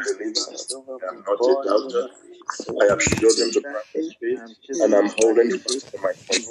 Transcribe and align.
I 0.00 1.08
am 1.08 1.24
not 1.26 1.40
a 1.40 1.68
doubter. 1.68 2.08
I 2.48 2.84
have 2.90 3.00
chosen 3.00 3.52
to 3.52 3.60
practice 3.60 4.14
faith, 4.20 4.40
and 4.82 4.94
I'm 4.94 5.08
holding 5.18 5.50
fast 5.58 5.90
to 5.92 5.98
my 6.02 6.12
faith. 6.14 6.48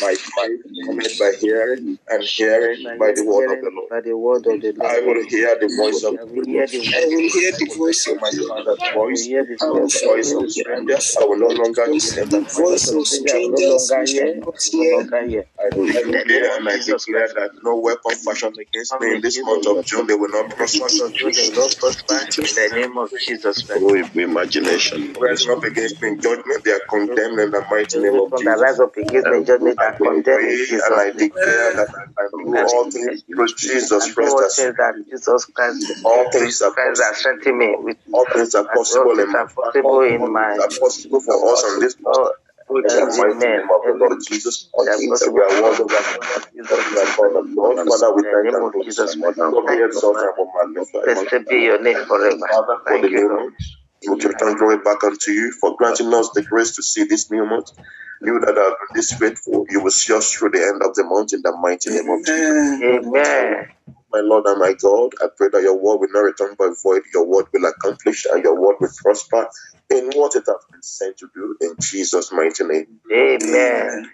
My 0.00 0.14
faith 0.14 0.62
cometh 0.86 1.18
by 1.18 1.32
hearing, 1.40 1.98
and 2.10 2.22
hearing 2.24 2.98
by 2.98 3.12
the 3.12 3.24
word 3.24 3.52
of 3.52 3.60
the 3.64 3.70
Lord. 3.74 3.90
By 3.90 4.00
the 4.02 4.16
word 4.16 4.46
of 4.46 4.60
the 4.60 4.74
I 4.84 5.00
will 5.06 5.24
hear 5.28 5.56
the 5.60 5.68
voice 5.76 6.02
of 6.04 6.14
I 6.20 6.24
will 6.24 6.44
hear 6.44 6.66
the 6.66 6.80
I 6.96 7.06
will 7.08 7.30
hear 7.32 7.52
the 7.52 7.74
voice 7.76 8.06
of 8.08 8.20
my 8.20 8.30
father's 8.48 8.82
voice, 8.94 9.26
the 9.26 9.58
I 9.62 9.70
will 9.70 9.88
voice 9.88 10.32
of 10.34 10.50
strangers. 10.50 11.16
I 11.20 11.24
will 11.24 11.38
no 11.38 11.48
longer 11.48 11.86
hear 11.86 12.24
the 12.26 12.40
voice 12.56 12.88
of 12.92 13.06
stranger. 13.06 13.34
I 13.34 13.38
will 13.40 13.52
no 13.52 13.78
strangers 13.78 13.90
longer 13.90 14.06
hear. 14.12 14.26
I 14.32 14.44
will 14.44 14.52
no 14.52 14.82
hear. 14.82 14.96
longer 14.96 15.26
hear. 15.28 15.44
I 15.60 15.70
declare 15.70 16.58
and 16.58 16.68
I 16.68 16.76
declare 16.78 17.28
that 17.28 17.50
no 17.64 17.76
weapon 17.80 18.12
fashioned 18.16 18.58
against 18.58 19.00
me 19.00 19.14
in 19.14 19.20
this 19.22 19.38
month 19.42 19.66
of 19.66 19.84
June 19.86 20.06
they 20.06 20.14
will 20.14 20.28
not 20.30 20.50
prosper. 20.56 20.84
month 20.84 21.00
of 21.00 21.14
June, 21.14 21.32
they 21.34 21.48
will 21.48 21.56
not 21.64 21.76
prosper 21.78 22.14
in 22.14 22.70
the 22.70 22.76
name 22.76 22.98
of 22.98 23.10
Jesus 23.18 23.62
Christ. 23.62 23.82
Through 24.58 24.78
imagination. 24.78 25.14
Rising 25.20 25.52
up 25.52 25.64
against 25.64 26.02
me 26.02 26.08
in 26.10 26.20
judgment, 26.20 26.64
they 26.64 26.72
are 26.72 26.82
condemned 26.90 27.40
in 27.40 27.50
the 27.52 27.64
mighty 27.70 28.00
name 28.00 28.18
of 28.20 28.34
Jesus. 28.36 28.60
rise 28.60 28.80
up 28.80 28.96
against 28.96 29.28
me 29.28 29.38
in 29.38 29.44
judgment 29.46 29.78
I 29.80 29.84
are 29.86 29.98
condemned 30.02 30.44
in 30.50 30.58
Jesus' 30.58 30.86
and 30.86 30.94
I 31.00 31.10
declare 31.10 31.72
that 31.76 31.88
I 32.18 32.28
do 32.42 32.54
all 32.56 32.86
things 32.92 33.24
through 33.34 33.54
Jesus 33.56 34.12
Christ. 34.14 34.34
all 34.34 34.46
things 34.56 34.76
that 34.76 34.94
Jesus 35.10 35.46
Christ, 35.46 35.78
All 36.04 36.30
things 36.32 36.62
are 36.62 36.72
Christ 36.72 37.02
has 37.02 37.22
me 37.56 37.76
with. 37.78 37.98
All 38.12 38.26
things 38.32 38.54
are 38.54 38.64
and 38.64 38.68
All 38.70 38.76
possible 38.78 39.12
in 39.12 39.16
things 39.16 39.32
my 39.32 39.40
are 39.40 39.48
possible 39.48 40.02
in 40.02 40.20
all 40.20 40.32
my. 40.32 40.52
things 40.52 40.58
are 40.58 40.68
possible 40.80 41.20
for 41.20 41.52
us 41.52 41.64
on 41.64 41.80
this 41.80 41.96
oh, 42.06 42.12
month. 42.22 42.36
In 42.70 42.82
the 42.96 43.06
mighty 43.16 43.34
amen. 43.36 43.58
name 43.58 43.70
of 43.70 43.82
the 43.86 43.94
Lord 43.94 44.18
Jesus, 44.26 44.70
all 44.74 44.86
That 44.86 44.98
things 44.98 45.22
are 45.22 45.30
possible 45.30 45.34
we 45.34 45.42
are 45.42 45.48
for 45.48 45.62
wonderful. 45.62 45.96
us. 45.98 46.18
We 46.92 47.00
are 47.00 47.06
called 47.16 47.36
of 47.36 47.46
God. 47.56 47.78
Father, 47.86 48.14
we 48.14 48.22
In 48.22 48.24
the 48.24 48.36
thank 48.42 48.52
name 48.52 48.54
and 48.54 48.64
of 48.64 48.72
praise 48.72 48.86
Jesus 48.86 49.16
you. 49.16 49.22
Christ. 49.22 49.38
Lord, 49.50 49.66
we 49.68 49.76
Thank 49.76 49.80
you, 49.92 50.02
exalt 50.02 50.12
Father. 50.12 50.28
and 50.28 50.34
we 50.38 50.44
magnify 50.54 50.98
you. 50.98 51.14
Blessed 51.14 51.48
be 51.48 51.56
your 51.62 51.82
name 51.82 52.06
forever. 52.06 52.48
Father, 52.48 52.78
for 52.88 52.98
Thank 52.98 53.02
the 53.02 53.10
you, 53.10 53.28
new 54.04 54.10
Lord. 54.10 54.20
month, 54.20 54.24
we 54.24 54.30
return 54.30 54.58
glory 54.58 54.78
back 54.84 55.04
unto 55.04 55.32
you 55.32 55.52
for 55.60 55.76
granting 55.76 56.12
us 56.14 56.30
the 56.34 56.44
grace 56.44 56.76
to 56.76 56.82
see 56.84 57.04
this 57.04 57.30
new 57.30 57.46
month. 57.46 57.68
You 58.22 58.40
that 58.40 58.56
have 58.56 58.56
been 58.56 58.92
this 58.94 59.12
faithful, 59.14 59.66
you 59.70 59.82
will 59.82 59.92
see 59.92 60.14
us 60.14 60.32
through 60.32 60.50
the 60.52 60.62
end 60.62 60.82
of 60.82 60.94
the 60.94 61.04
month 61.04 61.34
in 61.34 61.42
the 61.42 61.56
mighty 61.60 61.90
name 61.90 62.08
of 62.10 62.24
Jesus. 62.26 62.54
Amen. 62.82 62.82
Amen. 62.84 63.66
My 64.12 64.20
Lord 64.20 64.46
and 64.46 64.58
my 64.60 64.74
God, 64.82 65.12
I 65.22 65.28
pray 65.36 65.50
that 65.52 65.62
your 65.62 65.76
word 65.76 65.98
will 65.98 66.12
not 66.12 66.20
return 66.20 66.56
by 66.58 66.70
void. 66.82 67.02
Your 67.14 67.26
word 67.26 67.46
will 67.52 67.66
accomplish 67.70 68.26
and 68.32 68.42
your 68.44 68.60
word 68.60 68.76
will 68.80 68.90
prosper 69.02 69.48
in 69.90 70.10
what 70.14 70.36
it 70.36 70.44
has 70.48 70.64
been 70.72 70.82
sent 70.82 71.18
to 71.18 71.28
do 71.34 71.56
in 71.60 71.76
Jesus' 71.80 72.32
mighty 72.32 72.64
name. 72.64 72.86
Amen. 73.12 74.10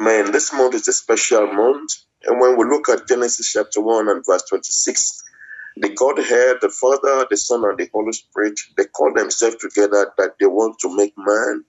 Man, 0.00 0.32
this 0.32 0.52
month 0.52 0.76
is 0.76 0.88
a 0.88 0.94
special 0.94 1.48
month. 1.48 1.92
And 2.24 2.40
when 2.40 2.58
we 2.58 2.66
look 2.66 2.90
at 2.90 3.08
Genesis 3.08 3.52
chapter 3.52 3.82
1 3.82 4.10
and 4.10 4.24
verse 4.26 4.44
26, 4.50 5.23
the 5.76 5.88
Godhead, 5.90 6.58
the 6.60 6.68
Father, 6.68 7.26
the 7.28 7.36
Son, 7.36 7.64
and 7.64 7.78
the 7.78 7.88
Holy 7.92 8.12
Spirit, 8.12 8.58
they 8.76 8.84
call 8.84 9.12
themselves 9.12 9.56
together 9.56 10.12
that 10.18 10.34
they 10.38 10.46
want 10.46 10.78
to 10.80 10.96
make 10.96 11.14
man 11.16 11.64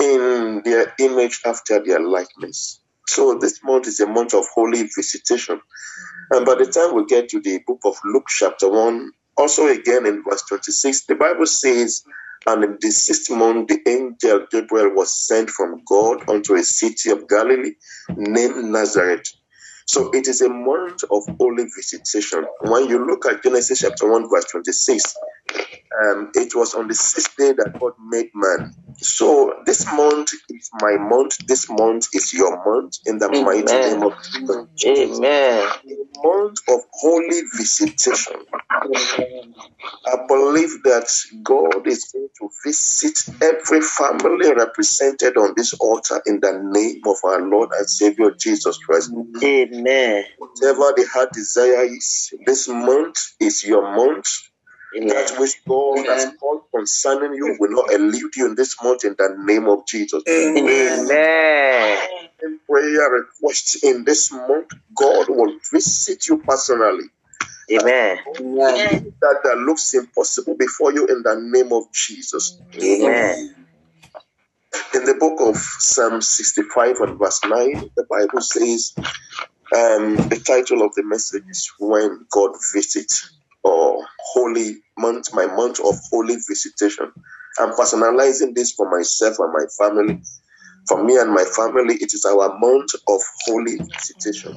in 0.00 0.62
their 0.64 0.94
image 0.98 1.40
after 1.44 1.82
their 1.84 2.00
likeness. 2.00 2.80
So 3.08 3.38
this 3.38 3.60
month 3.62 3.86
is 3.86 4.00
a 4.00 4.06
month 4.06 4.34
of 4.34 4.46
holy 4.54 4.84
visitation. 4.84 5.56
Mm-hmm. 5.56 6.36
And 6.36 6.46
by 6.46 6.54
the 6.54 6.70
time 6.70 6.94
we 6.94 7.04
get 7.06 7.28
to 7.30 7.40
the 7.40 7.58
book 7.66 7.80
of 7.84 7.96
Luke, 8.04 8.28
chapter 8.28 8.68
1, 8.68 9.12
also 9.36 9.66
again 9.66 10.06
in 10.06 10.22
verse 10.22 10.42
26, 10.48 11.06
the 11.06 11.14
Bible 11.16 11.46
says, 11.46 12.04
And 12.46 12.64
in 12.64 12.78
the 12.80 12.90
sixth 12.90 13.30
month, 13.30 13.68
the 13.68 13.80
angel 13.86 14.46
Gabriel 14.50 14.94
was 14.94 15.12
sent 15.12 15.50
from 15.50 15.82
God 15.86 16.28
unto 16.28 16.54
a 16.54 16.62
city 16.62 17.10
of 17.10 17.28
Galilee 17.28 17.74
named 18.16 18.64
Nazareth. 18.64 19.26
So 19.90 20.08
it 20.12 20.28
is 20.28 20.40
a 20.40 20.48
month 20.48 21.02
of 21.10 21.24
holy 21.36 21.64
visitation. 21.64 22.46
When 22.60 22.88
you 22.88 23.04
look 23.04 23.26
at 23.26 23.42
Genesis 23.42 23.80
chapter 23.80 24.08
1, 24.08 24.30
verse 24.30 24.44
26, 24.52 25.16
um, 26.04 26.30
it 26.34 26.54
was 26.54 26.74
on 26.74 26.86
the 26.86 26.94
sixth 26.94 27.36
day 27.36 27.52
that 27.52 27.72
God 27.80 27.94
made 28.08 28.30
man. 28.32 28.70
So 28.98 29.52
this 29.66 29.84
month 29.92 30.30
is 30.48 30.70
my 30.74 30.96
month. 30.96 31.38
This 31.48 31.68
month 31.68 32.06
is 32.14 32.32
your 32.32 32.64
month 32.64 32.98
in 33.04 33.18
the 33.18 33.30
mighty 33.30 33.64
name 33.64 34.04
of 34.04 34.12
Jesus 34.32 35.18
Amen. 35.18 35.68
a 35.88 36.26
month 36.28 36.58
of 36.68 36.80
holy 36.92 37.40
visitation. 37.56 38.36
I 38.92 40.16
believe 40.26 40.82
that 40.84 41.08
God 41.42 41.86
is 41.86 42.04
going 42.12 42.28
to 42.40 42.50
visit 42.64 43.28
every 43.42 43.80
family 43.82 44.52
represented 44.52 45.36
on 45.36 45.54
this 45.56 45.74
altar 45.74 46.20
in 46.26 46.40
the 46.40 46.60
name 46.62 47.02
of 47.06 47.16
our 47.24 47.40
Lord 47.48 47.70
and 47.78 47.88
Savior 47.88 48.30
Jesus 48.32 48.78
Christ. 48.78 49.12
Amen. 49.42 50.24
Whatever 50.38 50.92
the 50.96 51.06
heart 51.12 51.32
desire 51.32 51.84
is, 51.84 52.32
this 52.46 52.68
month 52.68 53.18
is 53.40 53.64
your 53.64 53.94
month. 53.94 54.26
That 54.92 55.36
which 55.38 55.54
God 55.68 56.04
has 56.06 56.32
called 56.40 56.62
concerning 56.74 57.34
you 57.34 57.56
will 57.60 57.70
not 57.70 57.92
elude 57.92 58.34
you 58.34 58.46
in 58.46 58.56
this 58.56 58.76
month 58.82 59.04
in 59.04 59.14
the 59.16 59.36
name 59.38 59.68
of 59.68 59.86
Jesus. 59.86 60.24
Amen. 60.28 61.04
Amen. 61.04 61.98
In 62.42 62.58
prayer 62.68 63.10
requests 63.10 63.84
in 63.84 64.04
this 64.04 64.32
month, 64.32 64.70
God 64.96 65.28
will 65.28 65.54
visit 65.70 66.26
you 66.26 66.38
personally. 66.38 67.04
Amen. 67.72 68.18
Amen. 68.40 69.14
that 69.20 69.40
that 69.44 69.58
looks 69.58 69.94
impossible 69.94 70.56
before 70.58 70.92
you 70.92 71.06
in 71.06 71.22
the 71.22 71.36
name 71.40 71.72
of 71.72 71.84
Jesus. 71.92 72.58
Amen. 72.82 73.54
In 74.94 75.04
the 75.04 75.14
book 75.18 75.40
of 75.40 75.56
Psalm 75.56 76.20
65 76.22 76.96
and 77.00 77.18
verse 77.18 77.40
9, 77.44 77.90
the 77.96 78.06
Bible 78.10 78.40
says, 78.40 78.92
um, 79.76 80.16
the 80.30 80.40
title 80.44 80.82
of 80.82 80.94
the 80.94 81.04
message 81.04 81.44
is 81.48 81.70
When 81.78 82.26
God 82.32 82.52
Visits, 82.74 83.34
or 83.62 84.04
Holy 84.32 84.76
Month, 84.98 85.28
my 85.34 85.46
month 85.46 85.80
of 85.80 85.94
holy 86.10 86.34
visitation. 86.36 87.12
I'm 87.58 87.72
personalizing 87.72 88.54
this 88.54 88.72
for 88.72 88.90
myself 88.90 89.36
and 89.38 89.52
my 89.52 89.66
family. 89.78 90.18
For 90.88 91.04
me 91.04 91.18
and 91.18 91.32
my 91.32 91.44
family, 91.44 91.96
it 91.96 92.14
is 92.14 92.24
our 92.24 92.58
month 92.58 92.94
of 93.08 93.20
holy 93.46 93.76
visitation 93.92 94.52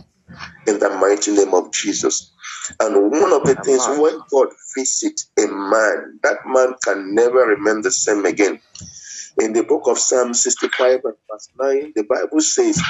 in 0.67 0.79
the 0.79 0.89
mighty 0.89 1.31
name 1.33 1.53
of 1.53 1.71
Jesus. 1.73 2.33
And 2.79 3.11
one 3.11 3.33
of 3.33 3.45
the 3.45 3.55
things 3.55 3.85
when 3.87 4.19
God 4.31 4.47
visits 4.75 5.31
a 5.39 5.47
man, 5.47 6.19
that 6.23 6.37
man 6.45 6.75
can 6.83 7.13
never 7.15 7.39
remain 7.39 7.81
the 7.81 7.91
same 7.91 8.25
again. 8.25 8.59
In 9.39 9.53
the 9.53 9.63
book 9.63 9.87
of 9.87 9.97
Psalm 9.97 10.33
65 10.33 11.01
and 11.03 11.15
verse 11.31 11.49
9, 11.59 11.93
the 11.95 12.03
Bible 12.03 12.41
says 12.41 12.81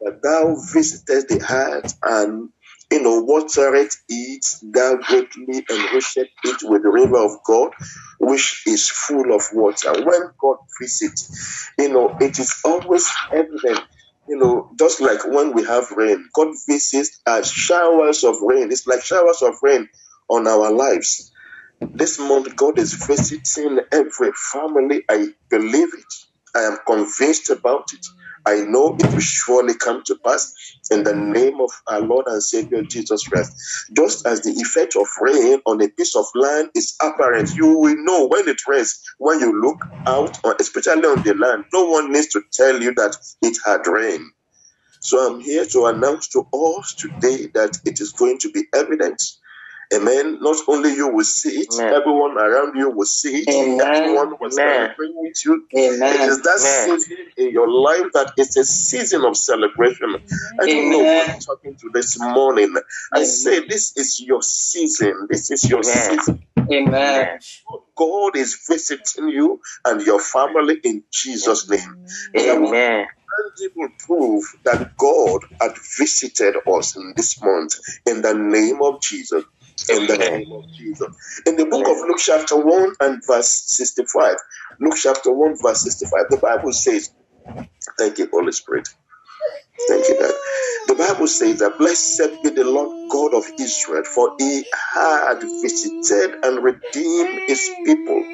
that 0.00 0.20
thou 0.22 0.56
visitest 0.72 1.28
the 1.28 1.38
heart 1.44 1.92
and 2.02 2.50
you 2.90 3.02
know, 3.02 3.22
watereth 3.22 3.96
it, 4.08 4.46
thou 4.62 4.96
greatly 4.96 5.64
enricheth 5.70 6.28
it 6.44 6.56
with 6.62 6.82
the 6.82 6.90
river 6.90 7.18
of 7.18 7.32
God, 7.46 7.70
which 8.20 8.62
is 8.66 8.88
full 8.90 9.34
of 9.34 9.42
water. 9.54 9.92
When 10.04 10.30
God 10.40 10.58
visits, 10.80 11.70
you 11.78 11.88
know, 11.88 12.16
it 12.20 12.38
is 12.38 12.54
always 12.64 13.10
evident 13.32 13.80
you 14.32 14.38
know, 14.38 14.70
just 14.80 15.02
like 15.02 15.26
when 15.28 15.54
we 15.54 15.64
have 15.66 15.92
rain, 15.92 16.28
God 16.34 16.48
visits 16.68 17.22
as 17.28 17.52
showers 17.52 18.24
of 18.24 18.36
rain. 18.42 18.72
It's 18.72 18.88
like 18.88 19.04
showers 19.04 19.42
of 19.42 19.56
rain 19.62 19.88
on 20.30 20.48
our 20.48 20.72
lives. 20.72 21.32
This 21.94 22.18
month, 22.18 22.56
God 22.56 22.78
is 22.78 22.94
visiting 22.94 23.80
every 23.92 24.32
family. 24.52 25.04
I 25.10 25.28
believe 25.50 25.88
it. 25.94 26.31
I 26.56 26.60
am 26.62 26.78
convinced 26.86 27.50
about 27.50 27.92
it. 27.92 28.06
I 28.46 28.62
know 28.64 28.96
it 28.98 29.12
will 29.12 29.20
surely 29.20 29.74
come 29.76 30.02
to 30.04 30.18
pass 30.24 30.52
in 30.90 31.04
the 31.04 31.14
name 31.14 31.60
of 31.60 31.70
our 31.88 32.00
Lord 32.00 32.26
and 32.28 32.42
Savior 32.42 32.82
Jesus 32.84 33.28
Christ. 33.28 33.52
Just 33.96 34.26
as 34.26 34.42
the 34.42 34.52
effect 34.52 34.96
of 34.96 35.06
rain 35.20 35.60
on 35.66 35.82
a 35.82 35.88
piece 35.88 36.16
of 36.16 36.26
land 36.34 36.70
is 36.74 36.96
apparent, 37.02 37.50
you 37.56 37.78
will 37.78 37.96
know 38.04 38.26
when 38.28 38.48
it 38.48 38.66
rains, 38.68 39.02
when 39.18 39.40
you 39.40 39.60
look 39.60 39.78
out, 40.08 40.38
especially 40.60 41.04
on 41.06 41.22
the 41.24 41.34
land. 41.34 41.66
No 41.72 41.84
one 41.86 42.12
needs 42.12 42.28
to 42.28 42.42
tell 42.52 42.82
you 42.82 42.94
that 42.94 43.16
it 43.42 43.58
had 43.64 43.86
rained. 43.86 44.26
So 45.00 45.18
I'm 45.34 45.40
here 45.40 45.66
to 45.66 45.86
announce 45.86 46.28
to 46.30 46.46
us 46.52 46.94
today 46.96 47.48
that 47.54 47.78
it 47.86 48.00
is 48.00 48.12
going 48.12 48.38
to 48.40 48.52
be 48.52 48.64
evident. 48.74 49.22
Amen. 49.94 50.38
Not 50.40 50.56
only 50.68 50.94
you 50.94 51.08
will 51.08 51.24
see 51.24 51.50
it, 51.60 51.74
Amen. 51.74 51.94
everyone 51.94 52.38
around 52.38 52.76
you 52.76 52.90
will 52.90 53.06
see 53.06 53.40
it. 53.42 53.48
Amen. 53.50 53.80
Everyone 53.96 54.34
will 54.40 54.50
celebrate 54.50 55.10
with 55.14 55.44
you. 55.44 55.66
It 55.70 55.94
Amen. 55.96 56.28
is 56.30 56.42
that 56.42 56.58
season 56.58 57.26
in 57.36 57.50
your 57.50 57.70
life 57.70 58.12
that 58.14 58.32
it's 58.36 58.56
a 58.56 58.64
season 58.64 59.24
of 59.24 59.36
celebration. 59.36 60.16
I 60.60 60.66
don't 60.66 60.90
know 60.90 61.04
who 61.04 61.20
I'm 61.20 61.38
talking 61.40 61.76
to 61.80 61.90
this 61.92 62.18
morning. 62.20 62.74
I 63.12 63.24
say 63.24 63.66
this 63.66 63.96
is 63.96 64.20
your 64.20 64.42
season. 64.42 65.28
This 65.30 65.50
is 65.50 65.68
your 65.68 65.82
season. 65.82 66.40
Amen. 66.72 67.38
God 67.96 68.36
is 68.36 68.58
visiting 68.68 69.28
you 69.28 69.60
and 69.84 70.02
your 70.02 70.20
family 70.20 70.78
in 70.84 71.04
Jesus' 71.12 71.68
name. 71.68 72.06
Amen. 72.38 73.06
tangible 73.58 73.88
proof 74.06 74.44
that 74.64 74.96
God 74.98 75.40
had 75.60 75.72
visited 75.98 76.56
us 76.66 76.96
in 76.96 77.14
this 77.16 77.42
month 77.42 77.74
in 78.06 78.22
the 78.22 78.34
name 78.34 78.80
of 78.82 79.00
Jesus. 79.02 79.44
In 79.90 80.06
the 80.08 80.18
name 80.18 80.52
of 80.52 80.64
Jesus. 80.72 81.08
In 81.46 81.56
the 81.56 81.66
book 81.66 81.86
of 81.88 81.98
Luke, 82.08 82.18
chapter 82.20 82.56
1 82.56 82.94
and 83.00 83.22
verse 83.26 83.64
65, 83.68 84.36
Luke 84.80 84.96
chapter 84.96 85.32
1, 85.32 85.56
verse 85.62 85.84
65, 85.84 86.20
the 86.30 86.38
Bible 86.38 86.72
says, 86.72 87.10
Thank 87.98 88.18
you, 88.18 88.28
Holy 88.32 88.52
Spirit. 88.52 88.88
Thank 89.88 90.08
you, 90.08 90.18
Dad. 90.18 90.32
The 90.88 90.96
Bible 90.96 91.28
says 91.28 91.60
that 91.60 91.78
blessed 91.78 92.42
be 92.42 92.50
the 92.50 92.64
Lord 92.64 93.10
God 93.12 93.34
of 93.34 93.44
Israel, 93.60 94.04
for 94.04 94.34
he 94.38 94.64
had 94.94 95.40
visited 95.62 96.36
and 96.44 96.64
redeemed 96.64 97.40
his 97.48 97.70
people. 97.86 98.24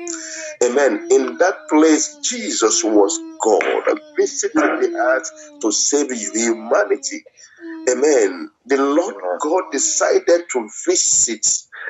Amen. 0.64 1.08
In 1.10 1.38
that 1.38 1.56
place, 1.70 2.18
Jesus 2.24 2.84
was 2.84 3.18
God, 3.44 4.00
visited 4.18 4.54
the 4.54 4.94
earth 4.96 5.30
to 5.62 5.72
save 5.72 6.10
humanity. 6.12 7.24
Amen. 7.88 8.50
The 8.66 8.78
Lord 8.78 9.16
God 9.40 9.64
decided 9.72 10.42
to 10.52 10.68
visit, 10.86 11.46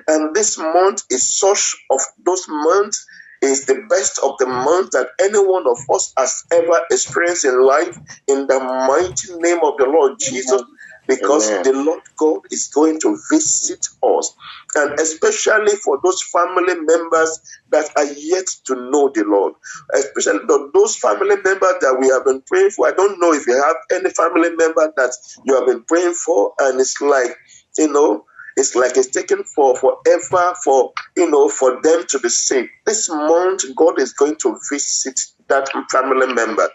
and 0.08 0.34
this 0.34 0.58
month 0.58 1.04
is 1.10 1.28
such 1.28 1.76
of 1.90 2.00
those 2.24 2.46
months 2.48 3.06
is 3.42 3.66
the 3.66 3.86
best 3.88 4.18
of 4.22 4.36
the 4.38 4.46
month 4.46 4.92
that 4.92 5.08
any 5.20 5.38
one 5.38 5.66
of 5.68 5.78
us 5.94 6.12
has 6.18 6.44
ever 6.52 6.80
experienced 6.90 7.44
in 7.44 7.62
life. 7.62 7.98
In 8.28 8.46
the 8.48 8.60
mighty 8.60 9.34
name 9.40 9.60
of 9.64 9.78
the 9.78 9.86
Lord 9.86 10.18
Jesus 10.20 10.62
because 11.08 11.50
Amen. 11.50 11.62
the 11.64 11.72
Lord 11.72 12.02
God 12.16 12.40
is 12.50 12.68
going 12.68 13.00
to 13.00 13.18
visit 13.30 13.88
us 14.02 14.34
and 14.76 15.00
especially 15.00 15.74
for 15.82 15.98
those 16.04 16.22
family 16.22 16.74
members 16.74 17.40
that 17.70 17.90
are 17.96 18.12
yet 18.12 18.46
to 18.66 18.74
know 18.76 19.10
the 19.14 19.24
Lord 19.24 19.54
especially 19.94 20.40
those 20.74 20.96
family 20.96 21.36
members 21.36 21.74
that 21.80 21.96
we 21.98 22.08
have 22.08 22.24
been 22.24 22.42
praying 22.42 22.70
for 22.70 22.86
I 22.86 22.92
don't 22.92 23.18
know 23.18 23.32
if 23.32 23.46
you 23.46 23.60
have 23.60 23.76
any 23.92 24.10
family 24.10 24.50
member 24.50 24.92
that 24.96 25.12
you 25.44 25.54
have 25.56 25.66
been 25.66 25.82
praying 25.84 26.14
for 26.14 26.52
and 26.60 26.80
it's 26.80 27.00
like 27.00 27.36
you 27.78 27.92
know 27.92 28.24
it's 28.58 28.74
like 28.74 28.96
it's 28.96 29.08
taken 29.08 29.44
for 29.44 29.76
forever 29.76 30.54
for 30.64 30.92
you 31.16 31.30
know 31.30 31.48
for 31.48 31.80
them 31.80 32.04
to 32.08 32.18
be 32.18 32.28
saved. 32.28 32.68
This 32.86 33.08
month, 33.08 33.62
God 33.76 34.00
is 34.00 34.12
going 34.12 34.36
to 34.36 34.58
visit 34.70 35.20
that 35.46 35.68
family 35.90 36.32
member, 36.34 36.68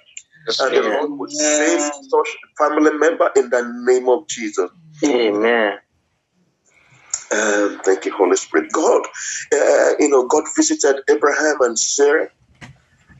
and 0.48 0.76
the 0.76 0.82
Lord 0.82 1.20
will 1.20 1.30
save 1.30 1.82
such 1.82 2.38
family 2.58 2.92
member 2.98 3.30
in 3.36 3.50
the 3.50 3.62
name 3.86 4.10
of 4.10 4.28
Jesus. 4.28 4.70
Amen. 5.06 5.80
Um, 7.32 7.82
thank 7.84 8.06
you, 8.06 8.14
Holy 8.14 8.36
Spirit. 8.36 8.72
God, 8.72 9.02
uh, 9.54 9.94
you 10.00 10.10
know, 10.10 10.28
God 10.28 10.44
visited 10.56 11.02
Abraham 11.10 11.62
and 11.62 11.78
Sarah. 11.80 12.30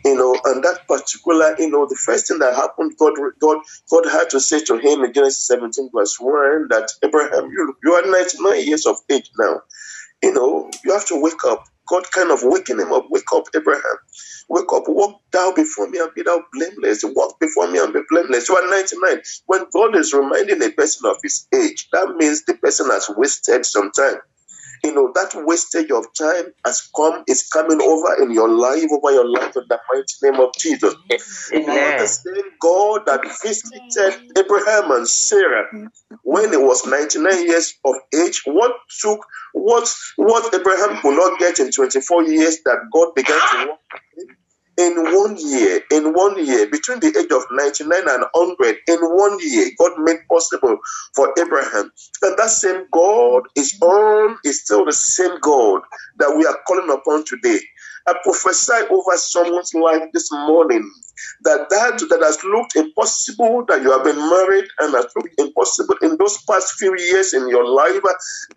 You 0.06 0.16
know, 0.16 0.38
and 0.44 0.62
that 0.66 0.86
particular, 0.86 1.56
you 1.58 1.70
know, 1.70 1.86
the 1.88 1.96
first 1.96 2.28
thing 2.28 2.40
that 2.40 2.54
happened, 2.56 2.94
God, 3.00 3.14
God, 3.40 3.60
God 3.90 4.06
had 4.12 4.30
to 4.32 4.40
say 4.42 4.62
to 4.66 4.78
him 4.78 5.02
in 5.02 5.14
Genesis 5.14 5.48
17, 5.48 5.92
verse 5.96 6.20
1, 6.20 6.68
that 6.70 6.92
Abraham, 7.04 7.50
you, 7.50 7.74
you 7.84 7.94
are 7.94 8.06
99 8.06 8.68
years 8.68 8.86
of 8.86 8.98
age 9.10 9.32
now. 9.40 9.62
You 10.22 10.34
know, 10.34 10.70
you 10.84 10.92
have 10.92 11.06
to 11.08 11.22
wake 11.22 11.46
up. 11.48 11.64
God 11.88 12.10
kind 12.12 12.32
of 12.32 12.42
waking 12.44 12.80
him 12.80 12.94
up. 12.94 13.08
Wake 13.10 13.32
up, 13.36 13.46
Abraham. 13.56 13.98
Wake 14.50 14.72
up, 14.74 14.84
walk 14.88 15.22
thou 15.32 15.54
before 15.54 15.90
me 15.90 16.00
and 16.00 16.14
be 16.16 16.24
thou 16.24 16.44
blameless. 16.54 17.04
Walk 17.06 17.40
before 17.40 17.70
me 17.72 17.80
and 17.80 17.94
be 17.94 18.02
blameless. 18.10 18.50
You 18.50 18.56
are 18.58 18.70
99. 18.70 19.22
When 19.48 19.66
God 19.74 19.96
is 19.98 20.14
reminding 20.14 20.64
a 20.64 20.72
person 20.72 21.10
of 21.10 21.18
his 21.24 21.48
age, 21.56 21.90
that 21.94 22.16
means 22.18 22.46
the 22.46 22.56
person 22.56 22.90
has 22.92 23.10
wasted 23.18 23.66
some 23.66 23.92
time. 23.92 24.18
You 24.84 24.94
know, 24.96 25.12
that 25.16 25.32
wastage 25.46 25.92
of 25.92 26.06
time 26.18 26.46
has 26.66 26.90
come, 26.96 27.24
is 27.28 27.48
coming 27.48 27.82
over 27.82 28.24
in 28.24 28.32
your 28.32 28.50
life, 28.50 28.86
over 28.92 29.12
your 29.14 29.30
life 29.30 29.56
in 29.56 29.64
the 29.70 29.80
mighty 29.94 30.16
name 30.24 30.42
of 30.42 30.50
Jesus. 30.60 30.96
You 31.54 31.80
are 31.80 31.96
the 31.98 32.08
same 32.08 32.44
God 32.62 33.06
that 33.08 33.22
visited 33.44 34.16
Abraham 34.38 34.92
and 34.92 35.08
Sarah 35.08 35.66
when 36.24 36.52
he 36.52 36.58
was 36.58 36.86
99 36.86 37.48
years 37.48 37.76
of 37.86 37.96
age. 38.14 38.42
What 38.46 38.74
took 39.02 39.20
what 39.54 39.94
what 40.18 40.54
Abraham 40.54 41.02
could 41.02 41.16
not 41.18 41.40
get 41.40 41.60
in 41.60 41.72
24 41.72 42.24
years 42.26 42.60
that 42.66 42.80
God 42.94 43.16
began 43.16 43.40
to 43.40 43.58
work 43.70 43.80
with 44.18 44.30
him? 44.30 44.38
In 44.78 44.96
one 45.14 45.38
year, 45.38 45.82
in 45.92 46.14
one 46.14 46.44
year, 46.46 46.68
between 46.70 47.00
the 47.00 47.08
age 47.10 47.32
of 47.32 47.44
99 47.52 48.10
and 48.10 48.26
100, 48.34 48.78
in 48.88 49.00
one 49.02 49.38
year, 49.42 49.70
God 49.80 49.94
made 50.00 50.20
possible 50.30 50.78
for 51.16 51.34
Abraham. 51.40 51.92
And 52.24 52.38
that 52.38 52.50
same 52.50 52.86
God 52.92 53.44
is 53.56 53.78
on, 53.82 54.38
is 54.46 54.64
still 54.64 54.86
the 54.86 54.94
same 54.94 55.40
God 55.42 55.82
that 56.20 56.36
we 56.38 56.46
are 56.46 56.58
calling 56.68 56.90
upon 56.92 57.26
today. 57.26 57.60
I 58.08 58.16
prophesy 58.24 58.88
over 58.92 59.18
someone's 59.18 59.74
life 59.74 60.04
this 60.14 60.32
morning 60.32 60.92
that 61.42 61.70
that 61.70 62.00
that 62.10 62.22
has 62.22 62.44
looked 62.44 62.76
impossible, 62.76 63.66
that 63.68 63.82
you 63.82 63.92
have 63.92 64.04
been 64.04 64.18
married 64.18 64.66
and 64.80 64.94
has 64.94 65.08
looked 65.16 65.40
impossible 65.40 65.96
in 66.02 66.18
those 66.18 66.38
past 66.44 66.74
few 66.76 66.96
years 66.98 67.34
in 67.34 67.48
your 67.50 67.68
life. 67.68 68.02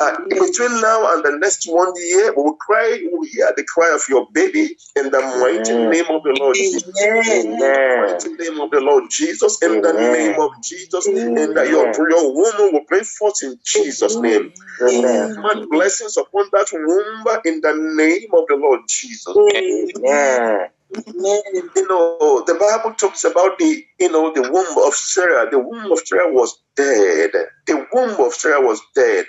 Uh, 0.00 0.16
between 0.28 0.80
now 0.80 1.14
and 1.14 1.24
the 1.24 1.38
next 1.40 1.66
one 1.66 1.92
year, 1.96 2.32
we 2.36 2.42
will 2.42 2.56
cry, 2.56 2.98
we 3.02 3.08
will 3.10 3.26
hear 3.26 3.52
the 3.56 3.64
cry 3.64 3.92
of 3.94 4.02
your 4.08 4.26
baby 4.32 4.76
in 4.96 5.10
the 5.10 5.20
mighty 5.20 5.72
Amen. 5.72 5.90
name 5.90 6.06
of 6.10 6.22
the 6.22 6.36
Lord 6.40 6.54
Jesus. 6.54 6.84
In 7.02 7.56
the 7.56 7.96
mighty 8.02 8.28
name 8.34 8.60
of 8.60 8.70
the 8.70 8.80
Lord 8.80 9.04
Jesus, 9.10 9.62
in 9.62 9.80
the 9.82 9.90
Amen. 9.90 10.12
name 10.12 10.40
of 10.40 10.50
Jesus, 10.62 11.06
and 11.06 11.56
that 11.56 11.68
your, 11.68 11.84
Amen. 11.88 11.94
your 12.10 12.34
woman 12.34 12.72
will 12.74 12.84
bring 12.88 13.04
forth 13.04 13.42
in 13.42 13.58
Jesus' 13.64 14.16
name. 14.20 14.52
Amen. 14.82 15.34
Command 15.34 15.70
blessings 15.70 16.16
upon 16.16 16.48
that 16.52 16.68
womb 16.72 17.24
in 17.44 17.60
the 17.60 17.74
name 17.96 18.30
of 18.32 18.46
the 18.48 18.56
Lord 18.56 18.80
Jesus. 18.88 19.36
Amen. 19.36 20.68
You 20.94 21.88
know, 21.88 22.44
the 22.46 22.54
Bible 22.54 22.94
talks 22.94 23.24
about 23.24 23.58
the, 23.58 23.84
you 23.98 24.10
know, 24.10 24.32
the 24.32 24.42
womb 24.50 24.86
of 24.86 24.94
Sarah. 24.94 25.50
The 25.50 25.58
womb 25.58 25.90
of 25.92 25.98
Sarah 26.00 26.32
was 26.32 26.58
dead. 26.76 27.32
The 27.66 27.86
womb 27.92 28.20
of 28.24 28.32
Sarah 28.32 28.60
was 28.60 28.80
dead. 28.94 29.26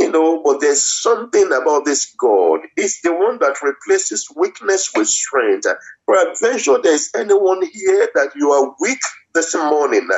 You 0.00 0.10
know, 0.10 0.42
but 0.42 0.60
there's 0.60 0.82
something 0.82 1.46
about 1.52 1.84
this 1.84 2.14
God. 2.18 2.60
It's 2.76 3.02
the 3.02 3.12
one 3.12 3.38
that 3.40 3.62
replaces 3.62 4.26
weakness 4.36 4.90
with 4.96 5.08
strength. 5.08 5.66
Peradventure, 6.08 6.78
there 6.82 6.94
is 6.94 7.10
anyone 7.14 7.62
here 7.72 8.08
that 8.14 8.30
you 8.34 8.50
are 8.50 8.74
weak 8.80 9.00
this 9.34 9.54
morning. 9.54 10.08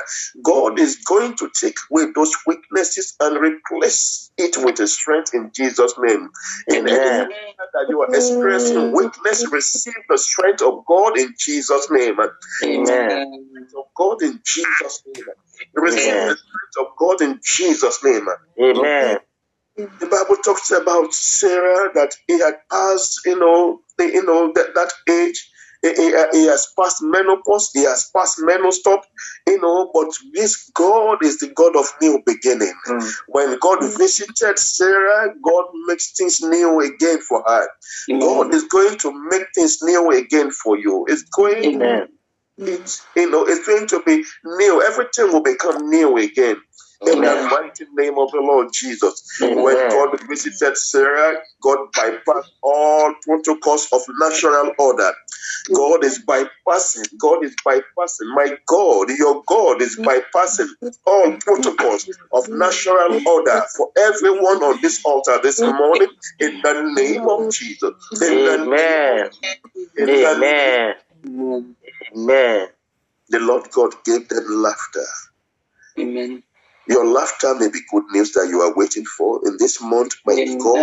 God 0.42 0.78
is 0.78 0.96
going 1.04 1.36
to 1.36 1.50
take 1.54 1.76
away 1.90 2.06
those 2.14 2.32
weaknesses 2.46 3.16
and 3.20 3.38
replace 3.38 4.30
it 4.38 4.56
with 4.64 4.80
a 4.80 4.86
strength 4.86 5.34
in 5.34 5.50
Jesus' 5.54 5.94
name. 5.98 6.30
In 6.68 6.84
that 6.86 7.86
you 7.88 8.02
are 8.02 8.08
experiencing 8.14 8.92
weakness, 8.92 9.50
receive 9.52 9.94
the 10.08 10.18
strength 10.18 10.62
of 10.62 10.84
God 10.86 11.18
in 11.18 11.34
Jesus' 11.38 11.88
name. 11.90 12.16
Amen. 12.64 13.34
Of 13.76 13.84
God 13.96 14.22
in 14.22 14.40
Jesus' 14.44 15.02
name. 15.06 15.26
Receive 15.74 16.14
the 16.28 16.36
strength 16.36 16.76
of 16.80 16.96
God 16.98 17.20
in 17.22 17.40
Jesus' 17.44 18.04
name. 18.04 18.26
Amen. 18.60 19.18
The 19.76 20.06
Bible 20.06 20.36
talks 20.42 20.70
about 20.70 21.14
Sarah 21.14 21.90
that 21.94 22.12
he 22.26 22.38
had 22.38 22.54
passed, 22.70 23.20
you 23.24 23.38
know, 23.38 23.80
the, 23.96 24.04
you 24.06 24.24
know 24.24 24.52
that, 24.54 24.74
that 24.74 24.92
age. 25.10 25.48
He, 25.80 25.88
he, 25.94 26.10
he 26.32 26.46
has 26.46 26.72
passed 26.78 27.02
menopause. 27.02 27.70
He 27.72 27.82
has 27.84 28.10
passed 28.14 28.38
menopause. 28.38 29.06
You 29.48 29.60
know, 29.60 29.90
but 29.92 30.08
this 30.34 30.70
God 30.74 31.24
is 31.24 31.38
the 31.38 31.48
God 31.48 31.74
of 31.76 31.86
new 32.00 32.22
beginning. 32.24 32.74
Mm. 32.86 33.12
When 33.28 33.58
God 33.60 33.80
visited 33.98 34.58
Sarah, 34.58 35.34
God 35.42 35.64
makes 35.86 36.12
things 36.12 36.40
new 36.42 36.80
again 36.80 37.18
for 37.20 37.42
her. 37.46 37.68
God 38.20 38.54
is 38.54 38.64
going 38.64 38.98
to 38.98 39.28
make 39.30 39.46
things 39.54 39.82
new 39.82 40.10
again 40.12 40.50
for 40.50 40.78
you. 40.78 41.06
It's 41.08 41.22
going, 41.24 41.64
Amen. 41.64 42.08
it's, 42.58 43.04
you 43.16 43.30
know, 43.30 43.44
it's 43.44 43.66
going 43.66 43.88
to 43.88 44.02
be 44.04 44.22
new. 44.44 44.82
Everything 44.82 45.32
will 45.32 45.42
become 45.42 45.88
new 45.90 46.16
again. 46.18 46.56
In 47.06 47.20
the 47.20 47.48
mighty 47.50 47.84
name 47.94 48.18
of 48.18 48.30
the 48.30 48.40
Lord 48.40 48.68
Jesus. 48.72 49.38
When 49.40 49.88
God 49.90 50.18
visited 50.28 50.76
Sarah, 50.76 51.38
God 51.60 51.78
bypassed 51.92 52.50
all 52.62 53.14
protocols 53.22 53.88
of 53.92 54.02
natural 54.20 54.72
order. 54.78 55.12
God 55.74 56.04
is 56.04 56.24
bypassing. 56.24 57.18
God 57.18 57.44
is 57.44 57.56
bypassing. 57.66 58.34
My 58.34 58.56
God, 58.66 59.10
your 59.10 59.42
God 59.46 59.82
is 59.82 59.98
bypassing 59.98 60.68
all 61.06 61.36
protocols 61.38 62.08
of 62.32 62.48
natural 62.48 63.20
order 63.26 63.62
for 63.76 63.90
everyone 63.98 64.62
on 64.62 64.80
this 64.82 65.04
altar 65.04 65.38
this 65.42 65.60
morning 65.60 66.08
in 66.40 66.60
the 66.62 66.92
name 66.94 67.28
of 67.28 67.52
Jesus. 67.52 67.94
In 68.22 68.44
the 68.44 68.58
name 68.58 69.12
Amen. 69.12 69.30
the 69.94 70.06
name, 70.06 70.94
Amen. 71.24 71.76
Amen. 72.14 72.68
the 73.28 73.40
Lord 73.40 73.70
God 73.70 73.92
gave 74.04 74.28
them 74.28 74.44
laughter. 74.48 75.04
Amen. 75.98 76.42
Your 76.88 77.06
laughter 77.06 77.54
may 77.56 77.70
be 77.70 77.80
good 77.90 78.04
news 78.12 78.32
that 78.34 78.48
you 78.50 78.60
are 78.62 78.74
waiting 78.76 79.06
for 79.06 79.40
in 79.46 79.56
this 79.58 79.80
month. 79.82 80.14
My 80.26 80.34
God, 80.58 80.78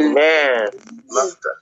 Amen. 0.00 0.10
Amen. 0.12 0.68
laughter. 1.10 1.56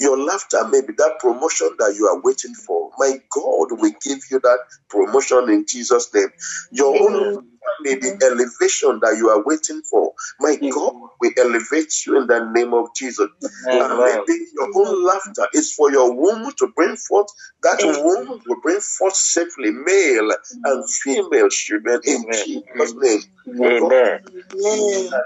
Your 0.00 0.16
laughter 0.18 0.66
may 0.68 0.80
be 0.80 0.94
that 0.94 1.18
promotion 1.20 1.76
that 1.78 1.94
you 1.94 2.06
are 2.06 2.20
waiting 2.22 2.54
for. 2.54 2.90
My 2.98 3.20
God 3.30 3.72
will 3.72 3.92
give 4.02 4.20
you 4.30 4.40
that 4.40 4.58
promotion 4.88 5.50
in 5.50 5.66
Jesus' 5.68 6.12
name. 6.14 6.28
Your 6.72 6.96
own 7.02 7.34
laughter 7.34 7.44
may 7.82 7.96
be 7.96 8.08
elevation 8.24 8.98
that 9.02 9.16
you 9.18 9.28
are 9.28 9.44
waiting 9.44 9.82
for. 9.82 10.14
My 10.40 10.56
God 10.56 10.94
will 11.20 11.32
elevate 11.36 12.06
you 12.06 12.18
in 12.18 12.26
the 12.26 12.50
name 12.50 12.72
of 12.72 12.94
Jesus. 12.96 13.28
And 13.42 13.98
maybe 13.98 14.40
your 14.54 14.70
own 14.74 15.04
laughter 15.04 15.46
is 15.52 15.74
for 15.74 15.90
your 15.92 16.14
womb 16.14 16.50
to 16.58 16.68
bring 16.74 16.96
forth. 16.96 17.28
That 17.62 17.78
womb 18.02 18.40
will 18.46 18.60
bring 18.62 18.80
forth 18.80 19.14
safely 19.14 19.70
male 19.70 20.30
and 20.64 20.90
female 20.90 21.48
children 21.50 22.00
in 22.04 22.24
Amen. 22.24 22.44
Jesus' 22.46 22.94
name. 22.94 23.20
Amen. 23.64 24.20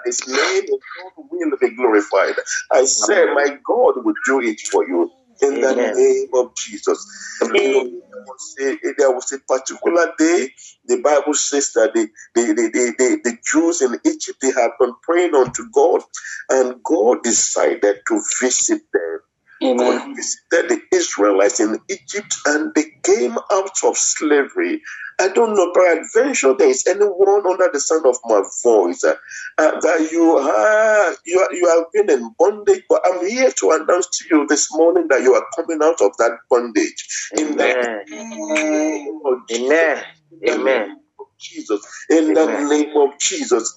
His 0.07 0.27
name 0.29 0.65
and 0.69 0.81
God 0.97 1.13
will 1.31 1.59
be 1.61 1.77
glorified. 1.77 2.37
I 2.73 2.85
say, 2.85 3.27
my 3.35 3.59
God 3.67 4.05
will 4.05 4.15
do 4.27 4.41
it 4.41 4.61
for 4.71 4.87
you 4.89 5.13
in 5.43 5.61
the 5.61 5.73
Amen. 5.75 5.95
name 5.97 6.29
of 6.35 6.55
Jesus. 6.57 7.05
Know, 7.43 7.51
there 7.53 8.25
was 8.27 8.55
a, 8.61 8.95
there 8.99 9.13
was 9.13 9.33
a 9.33 9.39
particular 9.41 10.13
day, 10.19 10.51
the 10.87 11.01
Bible 11.03 11.35
says 11.35 11.73
that 11.75 11.95
the, 11.95 12.09
the, 12.35 12.43
the, 12.55 12.71
the, 12.73 12.95
the, 12.99 13.21
the 13.31 13.39
Jews 13.51 13.83
in 13.83 13.95
Egypt, 14.07 14.39
they 14.43 14.53
had 14.53 14.73
been 14.81 14.95
praying 15.03 15.35
unto 15.35 15.65
God, 15.73 16.03
and 16.51 16.83
God 16.85 17.23
decided 17.25 17.99
to 18.09 18.23
visit 18.41 18.83
them. 18.93 19.21
God 19.77 19.99
visited 20.17 20.71
the 20.71 20.83
Israelites 20.97 21.61
in 21.61 21.79
Egypt 21.91 22.35
and 22.47 22.75
they 22.75 22.87
came 23.05 23.39
out 23.53 23.85
of 23.85 23.99
slavery. 23.99 24.83
I 25.21 25.29
don't 25.29 25.57
know, 25.57 25.73
peradventure 25.73 26.55
there 26.59 26.71
is 26.71 26.87
anyone 26.89 27.47
under 27.47 27.71
the 27.73 27.81
sound 27.81 28.07
of 28.07 28.17
my 28.25 28.43
voice 28.65 29.05
uh, 29.05 29.15
uh, 29.59 29.81
that 29.81 30.09
you 30.13 30.33
are 30.39 31.15
you 31.27 31.41
are, 31.41 31.55
you 31.55 31.69
have 31.69 31.87
been 31.93 32.11
in 32.19 32.35
bondage, 32.39 32.85
but 32.89 33.03
I'm 33.07 33.27
here 33.27 33.51
to 33.53 33.71
announce 33.73 34.09
to 34.19 34.25
you 34.31 34.47
this 34.49 34.73
morning 34.75 35.09
that 35.11 35.23
you 35.23 35.35
are 35.35 35.47
coming 35.57 35.81
out 35.83 36.01
of 36.03 36.17
that 36.19 36.39
bondage 36.51 37.09
in 37.39 37.57
the 37.57 37.75
Amen. 37.79 38.05
name 38.09 39.21
of 39.27 39.39
Jesus. 39.49 39.53
Amen. 39.53 40.05
In 40.25 40.49
the 40.49 40.49
name 40.59 40.81
of 41.21 41.41
Jesus. 41.41 41.95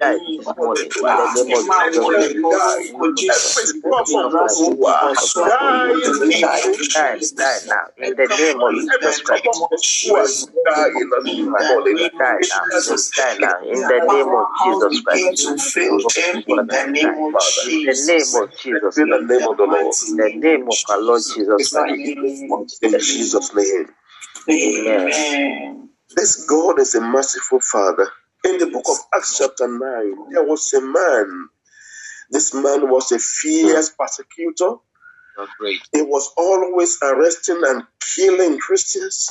die, 0.00 0.16
die 0.16 0.18
this 0.36 0.54
morning. 0.56 0.92
In 0.96 1.16
the 1.16 1.28
name 1.38 1.64
of 1.64 1.74
Jesus 1.76 2.08
Christ. 2.10 2.36
die. 2.50 2.84
Every 3.28 3.66
stubborn 3.66 4.32
pursuer, 4.38 5.16
die 5.44 5.78
in 5.92 6.00
the 6.02 6.14
name 6.28 6.50
die, 6.94 7.20
die 7.36 7.60
now. 7.66 7.86
In 7.98 8.14
the 8.16 8.28
name 8.38 8.62
of 8.62 8.74
Jesus 8.74 9.20
Christ. 9.22 9.42
stubborn 9.44 9.68
pursuer 9.70 10.24
to 10.28 10.46
die 10.64 10.88
in 11.00 11.08
the 11.10 11.22
this 11.24 11.50
morning. 11.68 11.96
Die 12.18 12.38
In 12.42 12.48
now. 12.48 12.66
the 12.86 12.98
Die 13.16 13.36
now. 13.40 13.58
In 13.72 13.86
the 13.86 14.00
name 14.08 14.34
of 14.34 14.46
Jesus 14.64 15.00
Christ. 15.02 15.44
to 15.44 15.56
fail 15.58 15.98
them 15.98 16.44
in 16.46 16.66
the 16.66 16.78
name 16.92 17.14
of 17.18 17.32
Father, 17.32 17.70
In 17.70 17.84
the 17.84 17.94
name 18.06 18.34
of 18.36 18.50
Jesus. 18.62 18.98
In 18.98 19.08
the 19.10 19.20
name 19.20 19.46
of 19.48 19.56
the 19.58 19.64
Lord, 19.64 19.94
In 20.08 20.16
the 20.16 20.30
name 20.34 20.68
of 20.68 20.78
our 20.90 21.00
Lord 21.02 21.22
Jesus 21.34 21.68
Christ. 21.70 22.00
in 22.82 22.98
Jesus' 23.00 23.54
name. 23.54 23.88
Amen. 24.50 25.90
This 26.16 26.44
God 26.46 26.80
is 26.80 26.94
a 26.94 27.00
merciful 27.00 27.60
Father. 27.60 28.08
In 28.44 28.58
the 28.58 28.66
book 28.68 28.86
of 28.88 28.96
Acts, 29.14 29.38
chapter 29.38 29.68
9, 29.68 30.32
there 30.32 30.44
was 30.44 30.72
a 30.74 30.80
man. 30.80 31.48
This 32.30 32.54
man 32.54 32.90
was 32.90 33.12
a 33.12 33.18
fierce 33.18 33.90
persecutor. 33.98 34.76
He 35.92 36.02
was 36.02 36.30
always 36.36 36.98
arresting 37.02 37.62
and 37.64 37.84
killing 38.16 38.58
Christians. 38.58 39.30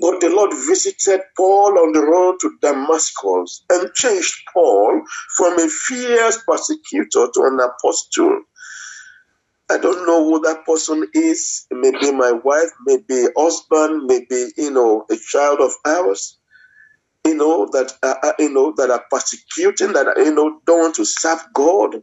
But 0.00 0.20
the 0.20 0.30
Lord 0.30 0.52
visited 0.54 1.22
Paul 1.36 1.78
on 1.78 1.92
the 1.92 2.02
road 2.02 2.36
to 2.40 2.58
Damascus 2.62 3.64
and 3.70 3.92
changed 3.94 4.34
Paul 4.52 5.02
from 5.36 5.58
a 5.58 5.68
fierce 5.68 6.38
persecutor 6.48 7.28
to 7.34 7.42
an 7.44 7.60
apostle. 7.60 8.42
I 9.70 9.78
don't 9.78 10.06
know 10.06 10.24
who 10.24 10.40
that 10.42 10.64
person 10.66 11.08
is. 11.14 11.66
Maybe 11.72 12.12
my 12.12 12.32
wife, 12.32 12.70
maybe 12.86 13.26
husband, 13.36 14.04
maybe 14.06 14.52
you 14.58 14.70
know 14.72 15.06
a 15.10 15.16
child 15.16 15.60
of 15.60 15.72
ours. 15.86 16.37
You 17.28 17.36
know 17.36 17.68
that 17.72 17.94
uh, 18.02 18.16
uh, 18.24 18.32
you 18.40 18.52
know 18.52 18.74
that 18.78 18.90
are 18.90 19.04
persecuting, 19.10 19.94
that 19.94 20.14
you 20.18 20.34
know 20.34 20.60
don't 20.66 20.80
want 20.80 20.96
to 20.96 21.06
serve 21.06 21.40
God. 21.54 22.02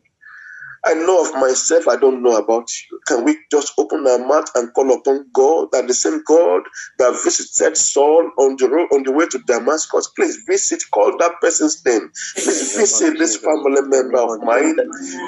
I 0.85 0.93
know 0.93 1.23
of 1.25 1.33
myself, 1.35 1.87
I 1.87 1.97
don't 1.97 2.23
know 2.23 2.37
about 2.37 2.69
you. 2.91 2.99
Can 3.07 3.23
we 3.25 3.37
just 3.51 3.73
open 3.77 4.07
our 4.07 4.19
mouth 4.19 4.49
and 4.55 4.73
call 4.73 4.93
upon 4.93 5.27
God, 5.33 5.69
that 5.73 5.87
the 5.87 5.93
same 5.93 6.23
God 6.25 6.63
that 6.99 7.19
visited 7.23 7.77
Saul 7.77 8.31
on 8.39 8.55
the 8.57 8.69
road 8.69 8.89
on 8.93 9.03
the 9.03 9.11
way 9.11 9.27
to 9.27 9.39
Damascus, 9.47 10.09
please 10.15 10.37
visit, 10.47 10.83
call 10.93 11.17
that 11.19 11.41
person's 11.41 11.83
name. 11.85 12.11
Please 12.35 12.77
visit 12.77 13.17
this 13.19 13.37
family 13.37 13.81
member 13.83 14.19
of 14.19 14.41
mine. 14.43 14.75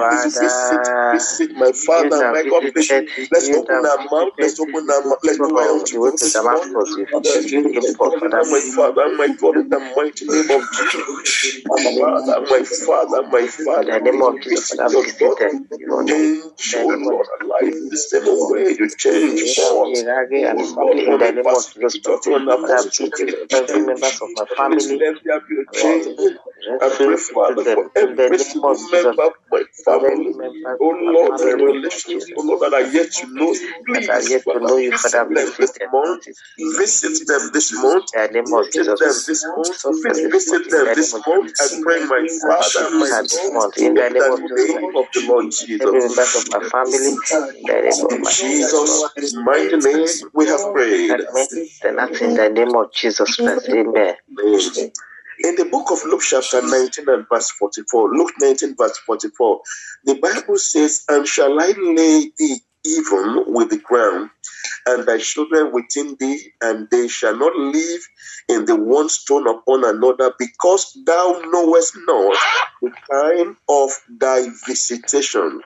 Please 0.09 0.39
visit, 0.39 0.87
visit 1.11 1.51
my 1.55 1.71
father, 1.85 2.23
my 2.31 2.43
God. 2.49 2.63
Please, 2.73 2.91
let's 3.31 3.49
open 3.53 3.85
our 3.85 3.97
mouth, 4.11 4.33
let's 4.39 4.59
open 4.59 4.89
our 4.89 5.03
mouth, 5.03 5.19
let's 5.23 5.39
on 5.39 5.57
unto 5.81 5.99
the 5.99 6.11
to 6.17 6.25
this 6.25 6.41
morning. 6.43 6.73
Damascus, 6.73 6.97
you 6.97 7.07
visited 7.23 7.51
him, 7.85 7.95
God, 7.97 8.13
Father, 8.21 8.45
My 8.51 8.61
Father, 8.75 9.15
my 9.17 9.29
God, 9.39 9.57
in 9.57 9.69
the 9.69 9.79
mighty 9.95 10.25
name 10.25 10.51
of 10.51 10.63
Jesus. 10.71 11.63
My 11.67 11.77
Father, 11.99 12.41
my 12.49 12.63
Father, 12.63 13.21
my 13.29 13.39
in 13.39 13.47
Father, 13.47 13.99
the 13.99 13.99
name 14.11 14.21
of 14.23 14.41
Jesus, 14.41 14.69
Father, 14.69 14.93
your 14.93 15.03
daughter. 15.19 15.46
visited 15.46 15.46
you 15.51 15.95
Lord, 17.09 17.27
the 17.89 17.97
same 17.97 18.49
way 18.49 18.75
you 18.79 18.89
change 18.97 19.41
Lord, 19.57 19.89
name 21.23 21.39
of 21.53 21.65
of 24.21 24.29
my 24.35 24.45
family. 24.57 25.01
I 26.81 26.89
pray, 26.97 27.17
for 27.17 27.47
of 27.51 27.67
Lord, 31.13 31.41
oh 32.37 32.41
Lord, 32.43 32.63
yet 32.93 33.11
to 33.13 33.27
know. 33.33 33.55
Please, 33.85 34.09
visit 34.09 34.45
them 34.53 35.57
this 35.59 35.81
month. 35.91 36.21
Visit 36.77 37.19
them 37.27 37.51
this 37.53 37.71
month. 37.73 38.07
Visit 38.45 38.87
them 38.99 39.23
this 39.27 39.45
month. 39.55 39.77
Visit 40.31 40.69
them 40.69 40.91
this 40.95 41.15
month. 41.27 41.51
I 41.59 41.67
pray, 41.81 41.99
my 42.07 42.21
Father, 42.41 42.89
my 42.99 43.11
God. 43.29 43.71
In 43.77 43.95
the 43.95 44.09
name 44.09 44.29
of 44.95 45.05
the 45.13 45.21
Jesus 45.21 45.36
Name 45.41 45.51
Lord 45.79 45.95
Every 45.95 46.01
Jesus. 46.09 46.35
of 46.35 46.51
my 46.51 46.69
family. 46.69 46.97
In 47.07 47.65
the 47.65 47.81
name 47.83 48.05
of 48.05 48.19
my 48.21 48.31
Jesus' 48.31 49.33
mighty 49.35 49.77
name, 49.77 50.31
we 50.33 50.47
have 50.47 50.61
prayed. 50.73 51.11
And 51.11 51.97
that's 51.99 52.21
in 52.21 52.35
the 52.35 52.49
name 52.49 52.75
of 52.75 52.93
Jesus 52.93 53.35
Christ. 53.35 53.69
Amen. 53.69 54.15
Amen. 54.39 54.91
In 55.43 55.55
the 55.55 55.65
book 55.65 55.91
of 55.91 56.03
Luke, 56.05 56.21
chapter 56.23 56.61
19 56.61 57.09
and 57.09 57.27
verse 57.29 57.51
44, 57.51 58.11
Luke 58.15 58.33
19, 58.39 58.75
verse 58.75 58.97
44, 58.99 59.61
the 60.05 60.15
Bible 60.15 60.57
says, 60.57 61.05
And 61.09 61.27
shall 61.27 61.59
I 61.59 61.73
lay 61.77 62.31
thee 62.37 62.61
even 62.85 63.45
with 63.47 63.69
the 63.69 63.77
ground, 63.77 64.31
and 64.87 65.07
thy 65.07 65.19
children 65.19 65.71
within 65.73 66.17
thee, 66.19 66.53
and 66.61 66.89
they 66.91 67.07
shall 67.09 67.37
not 67.37 67.55
live 67.55 68.01
in 68.49 68.65
the 68.65 68.75
one 68.77 69.09
stone 69.09 69.47
upon 69.47 69.85
another, 69.85 70.33
because 70.39 70.97
thou 71.05 71.41
knowest 71.47 71.97
not 72.07 72.37
the 72.81 72.91
time 73.11 73.57
of 73.69 73.91
thy 74.19 74.47
visitation. 74.67 75.61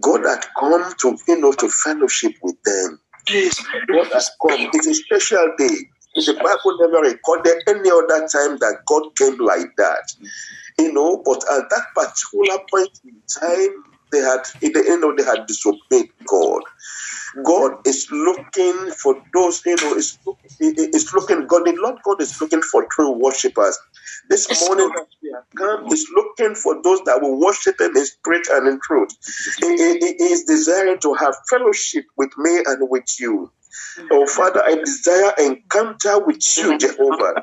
God 0.00 0.24
had 0.24 0.44
come 0.58 0.94
to, 1.00 1.18
you 1.28 1.40
know, 1.40 1.52
to 1.52 1.68
fellowship 1.70 2.34
with 2.42 2.56
them. 2.64 3.00
God 3.92 4.08
has 4.12 4.30
come. 4.42 4.70
It's 4.74 4.88
a 4.88 4.94
special 4.94 5.54
day. 5.58 5.76
The 6.16 6.34
Bible 6.34 6.78
never 6.80 7.02
recorded 7.10 7.62
any 7.68 7.90
other 7.90 8.28
time 8.28 8.58
that 8.58 8.78
God 8.86 9.16
came 9.16 9.38
like 9.38 9.76
that. 9.78 10.12
You 10.78 10.92
know, 10.92 11.22
but 11.24 11.44
at 11.50 11.70
that 11.70 11.86
particular 11.94 12.58
point 12.70 13.00
in 13.04 13.22
time, 13.40 13.84
they 14.12 14.20
had, 14.20 14.42
you 14.62 15.00
know, 15.00 15.14
they 15.16 15.24
had 15.24 15.46
disobeyed 15.46 16.10
God. 16.26 16.63
God 17.44 17.86
is 17.86 18.08
looking 18.12 18.92
for 18.92 19.22
those, 19.34 19.62
you 19.66 19.76
know, 19.76 19.94
is 19.96 20.18
is 20.60 21.12
looking. 21.14 21.46
God, 21.46 21.66
the 21.66 21.76
Lord 21.78 21.98
God 22.04 22.22
is 22.22 22.40
looking 22.40 22.62
for 22.62 22.86
true 22.92 23.12
worshippers. 23.12 23.78
This 24.30 24.50
morning, 24.60 24.90
as 25.00 25.06
we 25.22 25.32
have 25.34 25.44
come, 25.56 25.92
is 25.92 26.08
looking 26.14 26.54
for 26.56 26.82
those 26.82 27.00
that 27.06 27.22
will 27.22 27.40
worship 27.40 27.80
Him 27.80 27.96
in 27.96 28.06
spirit 28.06 28.48
and 28.50 28.68
in 28.68 28.80
truth. 28.82 29.10
He, 29.60 29.68
he- 29.76 30.16
he 30.18 30.24
is 30.24 30.44
desiring 30.44 31.00
to 31.00 31.14
have 31.14 31.36
fellowship 31.50 32.06
with 32.16 32.30
me 32.38 32.62
and 32.66 32.90
with 32.90 33.06
you. 33.20 33.52
Oh 34.10 34.26
Father, 34.26 34.62
I 34.64 34.76
desire 34.76 35.32
encounter 35.38 36.20
with 36.24 36.42
you, 36.58 36.78
Jehovah. 36.78 37.34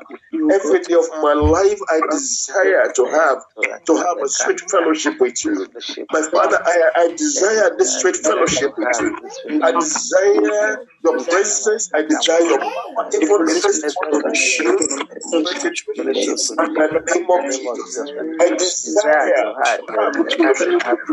Every 0.50 0.80
day 0.80 0.94
of 0.94 1.06
my 1.22 1.34
life, 1.34 1.78
I 1.90 2.00
desire 2.10 2.92
to 2.94 3.06
have 3.06 3.38
to 3.86 3.96
have 3.96 4.18
a 4.24 4.28
sweet 4.28 4.60
fellowship 4.70 5.20
with 5.20 5.44
you. 5.44 5.66
My 6.12 6.22
Father, 6.22 6.58
I, 6.64 6.90
I 6.96 7.14
desire 7.16 7.76
this 7.78 8.00
sweet 8.00 8.16
fellowship 8.16 8.72
with 8.78 9.00
you. 9.00 9.60
I 9.62 9.72
desire 9.72 10.78
your 11.04 11.24
presence. 11.24 11.90
I 11.94 12.02
desire 12.02 12.42
your 12.42 12.58
power. 12.60 13.10
Even 13.14 13.44
this 13.46 13.96
morning, 13.96 14.22
in 16.58 16.74
the 16.74 17.02
name 17.14 17.30
of 17.30 17.50
Jesus. 17.50 18.12
I 18.40 18.50
desire 18.50 19.54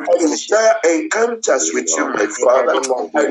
I 0.09 0.17
desire 0.19 0.75
encounters 0.89 1.71
with 1.73 1.89
you, 1.97 2.09
my 2.13 2.27
Father. 2.27 2.73
I 3.15 3.21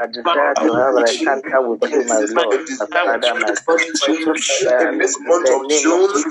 I 0.00 0.06
desire 0.08 0.54
to 0.56 0.72
have 0.74 0.96
an 1.04 1.16
encounter 1.20 1.60
uh, 1.60 1.60
uh, 1.60 1.64
uh, 1.64 1.68
with 1.68 1.82
you, 1.92 2.04
my 2.04 2.20
Lord, 2.20 2.62
my 2.80 2.86
Father, 3.04 3.34
my 3.40 3.54
in 4.80 4.98
this 4.98 5.16
month 5.20 5.50
of 5.50 5.68
June, 5.70 6.24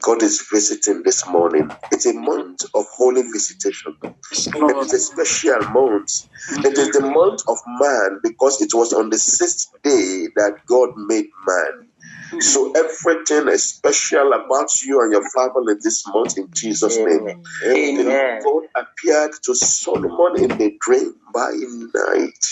God 0.02 0.22
is 0.22 0.46
visiting 0.52 1.02
this 1.04 1.26
morning. 1.26 1.70
It's 1.90 2.04
a 2.04 2.12
month 2.12 2.64
of 2.74 2.84
holy 2.92 3.22
visitation. 3.22 3.96
It 4.02 4.76
is 4.76 4.92
a 4.92 4.98
special 4.98 5.64
month. 5.70 6.10
It 6.50 6.76
is 6.76 6.90
the 6.90 7.00
month 7.00 7.40
of 7.48 7.56
man 7.80 8.20
because 8.22 8.60
it 8.60 8.74
was 8.74 8.92
on 8.92 9.08
the 9.08 9.18
sixth 9.18 9.70
day 9.82 10.28
that 10.36 10.58
God 10.66 10.90
made 10.96 11.28
man. 11.46 11.88
Mm. 12.32 12.42
So 12.42 12.72
everything 12.72 13.48
is 13.48 13.64
special 13.64 14.32
about 14.32 14.82
you 14.82 15.00
and 15.00 15.12
your 15.12 15.28
family 15.30 15.74
this 15.82 16.06
month 16.08 16.36
in 16.36 16.48
Jesus' 16.52 16.98
name. 16.98 17.26
Amen. 17.64 18.04
The. 18.04 18.40
God 18.44 18.64
appeared 18.76 19.32
to 19.44 19.54
Solomon 19.54 20.42
in 20.42 20.60
a 20.60 20.76
dream 20.80 21.14
by 21.32 21.52
night. 21.52 22.46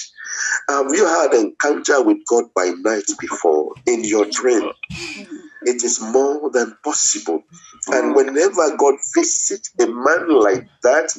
Have 0.68 0.94
you 0.94 1.06
had 1.06 1.34
encounter 1.34 2.02
with 2.02 2.18
God 2.28 2.44
by 2.54 2.72
night 2.78 3.04
before 3.20 3.76
in 3.86 4.04
your 4.04 4.26
dream? 4.30 4.70
It 5.62 5.84
is 5.84 6.00
more 6.00 6.50
than 6.50 6.76
possible. 6.84 7.42
And 7.92 8.14
whenever 8.14 8.76
God 8.76 8.94
visits 9.14 9.72
a 9.80 9.86
man 9.86 10.28
like 10.30 10.66
that, 10.82 11.10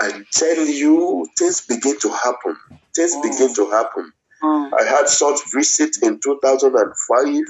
I 0.00 0.22
tell 0.32 0.66
you, 0.66 1.26
things 1.38 1.62
begin 1.66 1.98
to 2.00 2.10
happen. 2.10 2.56
Things 2.96 3.14
begin 3.22 3.54
to 3.54 3.70
happen. 3.70 4.12
I 4.78 4.84
had 4.84 5.08
such 5.08 5.40
visit 5.52 5.96
in 6.02 6.20
2005, 6.20 7.44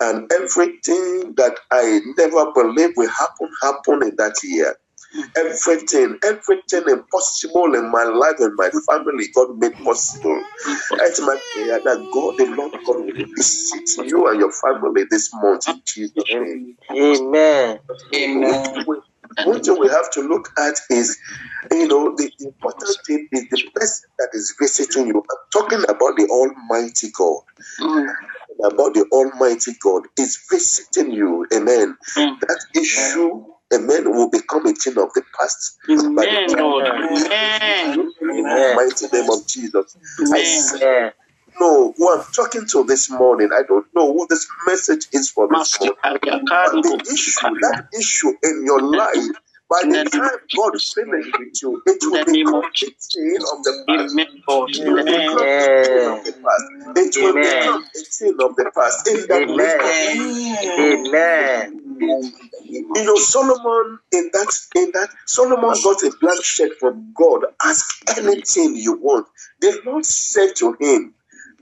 and 0.00 0.32
everything 0.32 1.34
that 1.36 1.58
I 1.70 2.00
never 2.18 2.52
believed 2.52 2.94
will 2.96 3.10
happen 3.10 3.50
happened 3.62 4.02
in 4.04 4.16
that 4.16 4.36
year. 4.44 4.76
Everything, 5.36 6.18
everything 6.24 6.84
impossible 6.88 7.74
in 7.74 7.90
my 7.90 8.04
life 8.04 8.36
and 8.40 8.54
my 8.56 8.70
family, 8.90 9.26
God 9.34 9.58
made 9.58 9.74
possible. 9.84 10.42
It's 10.92 11.20
my 11.20 11.36
prayer 11.54 11.80
that 11.84 12.08
God, 12.12 12.36
the 12.38 12.46
Lord 12.56 12.72
God, 12.86 12.96
will 13.06 13.26
visit 13.36 14.06
you 14.08 14.28
and 14.28 14.40
your 14.40 14.52
family 14.52 15.04
this 15.10 15.32
month 15.34 15.68
in 15.68 15.82
Jesus' 15.86 16.24
name. 16.32 16.76
Amen. 16.92 17.80
Amen. 18.14 18.86
One 19.44 19.62
thing 19.62 19.78
we 19.78 19.88
have 19.88 20.10
to 20.12 20.22
look 20.22 20.50
at 20.58 20.74
is, 20.90 21.18
you 21.70 21.88
know, 21.88 22.14
the, 22.16 22.30
the 22.38 22.46
important 22.46 22.96
thing 23.06 23.28
is 23.32 23.48
the 23.50 23.62
person 23.74 24.08
that 24.18 24.28
is 24.34 24.54
visiting 24.60 25.08
you. 25.08 25.18
I'm 25.18 25.62
talking 25.62 25.84
about 25.84 26.16
the 26.16 26.28
Almighty 26.30 27.08
God. 27.16 27.42
Mm. 27.80 28.14
About 28.64 28.94
the 28.94 29.06
Almighty 29.12 29.72
God 29.82 30.02
is 30.18 30.38
visiting 30.50 31.12
you. 31.12 31.46
Amen. 31.54 31.96
Mm. 32.16 32.40
That 32.40 32.64
issue 32.76 33.44
amen, 33.74 34.10
will 34.10 34.30
become 34.30 34.66
a 34.66 34.72
thing 34.72 34.98
of 34.98 35.12
the 35.14 35.22
past. 35.38 35.78
Amen, 35.90 36.52
Lord. 36.56 36.86
Amen. 36.86 38.12
In 38.20 38.44
the 38.44 38.72
mighty 38.76 39.06
name 39.16 39.30
of 39.30 39.46
Jesus. 39.46 39.96
Amen. 40.20 41.12
No, 41.60 41.92
who 41.96 42.12
I'm 42.12 42.24
talking 42.32 42.66
to 42.72 42.84
this 42.84 43.10
morning. 43.10 43.50
I 43.52 43.62
don't 43.68 43.86
know 43.94 44.12
who 44.12 44.26
this 44.28 44.46
message 44.66 45.06
is 45.12 45.30
for 45.30 45.48
this 45.48 45.78
morning. 45.78 45.94
But 46.02 46.22
the 46.22 47.12
issue, 47.12 47.40
that 47.60 47.88
issue 47.98 48.32
in 48.42 48.64
your 48.64 48.80
life, 48.80 49.28
by 49.68 49.82
the 49.84 50.04
time 50.10 50.38
God 50.56 50.72
finishes 50.80 51.32
with 51.38 51.62
you, 51.62 51.82
it 51.86 51.98
will 52.02 52.24
become 52.24 52.64
a 52.64 52.90
thing 53.00 53.36
of 53.52 53.64
the 53.64 53.84
past. 53.88 54.16
It 54.68 54.86
will 54.86 55.04
become 55.04 55.48
a 55.60 55.74
thing 55.82 56.06
of 56.08 56.24
the 56.24 56.32
past. 56.42 56.96
It 56.96 57.16
will 57.22 57.34
become 57.34 57.84
a 57.84 58.04
thing 58.04 58.36
of 58.40 58.56
the 58.56 58.70
past. 58.74 59.08
In 59.08 59.26
the 59.28 59.36
Amen. 59.42 61.08
Amen. 61.08 61.91
You 62.00 63.04
know, 63.04 63.16
Solomon 63.16 63.98
in 64.12 64.30
that 64.32 64.58
in 64.76 64.90
that 64.94 65.10
Solomon 65.26 65.74
got 65.84 66.02
a 66.02 66.12
blank 66.20 66.42
check 66.42 66.72
from 66.80 67.12
God. 67.14 67.44
Ask 67.64 68.02
anything 68.18 68.76
you 68.76 68.94
want. 69.00 69.26
The 69.60 69.80
Lord 69.86 70.04
said 70.06 70.54
to 70.56 70.76
him, 70.80 71.14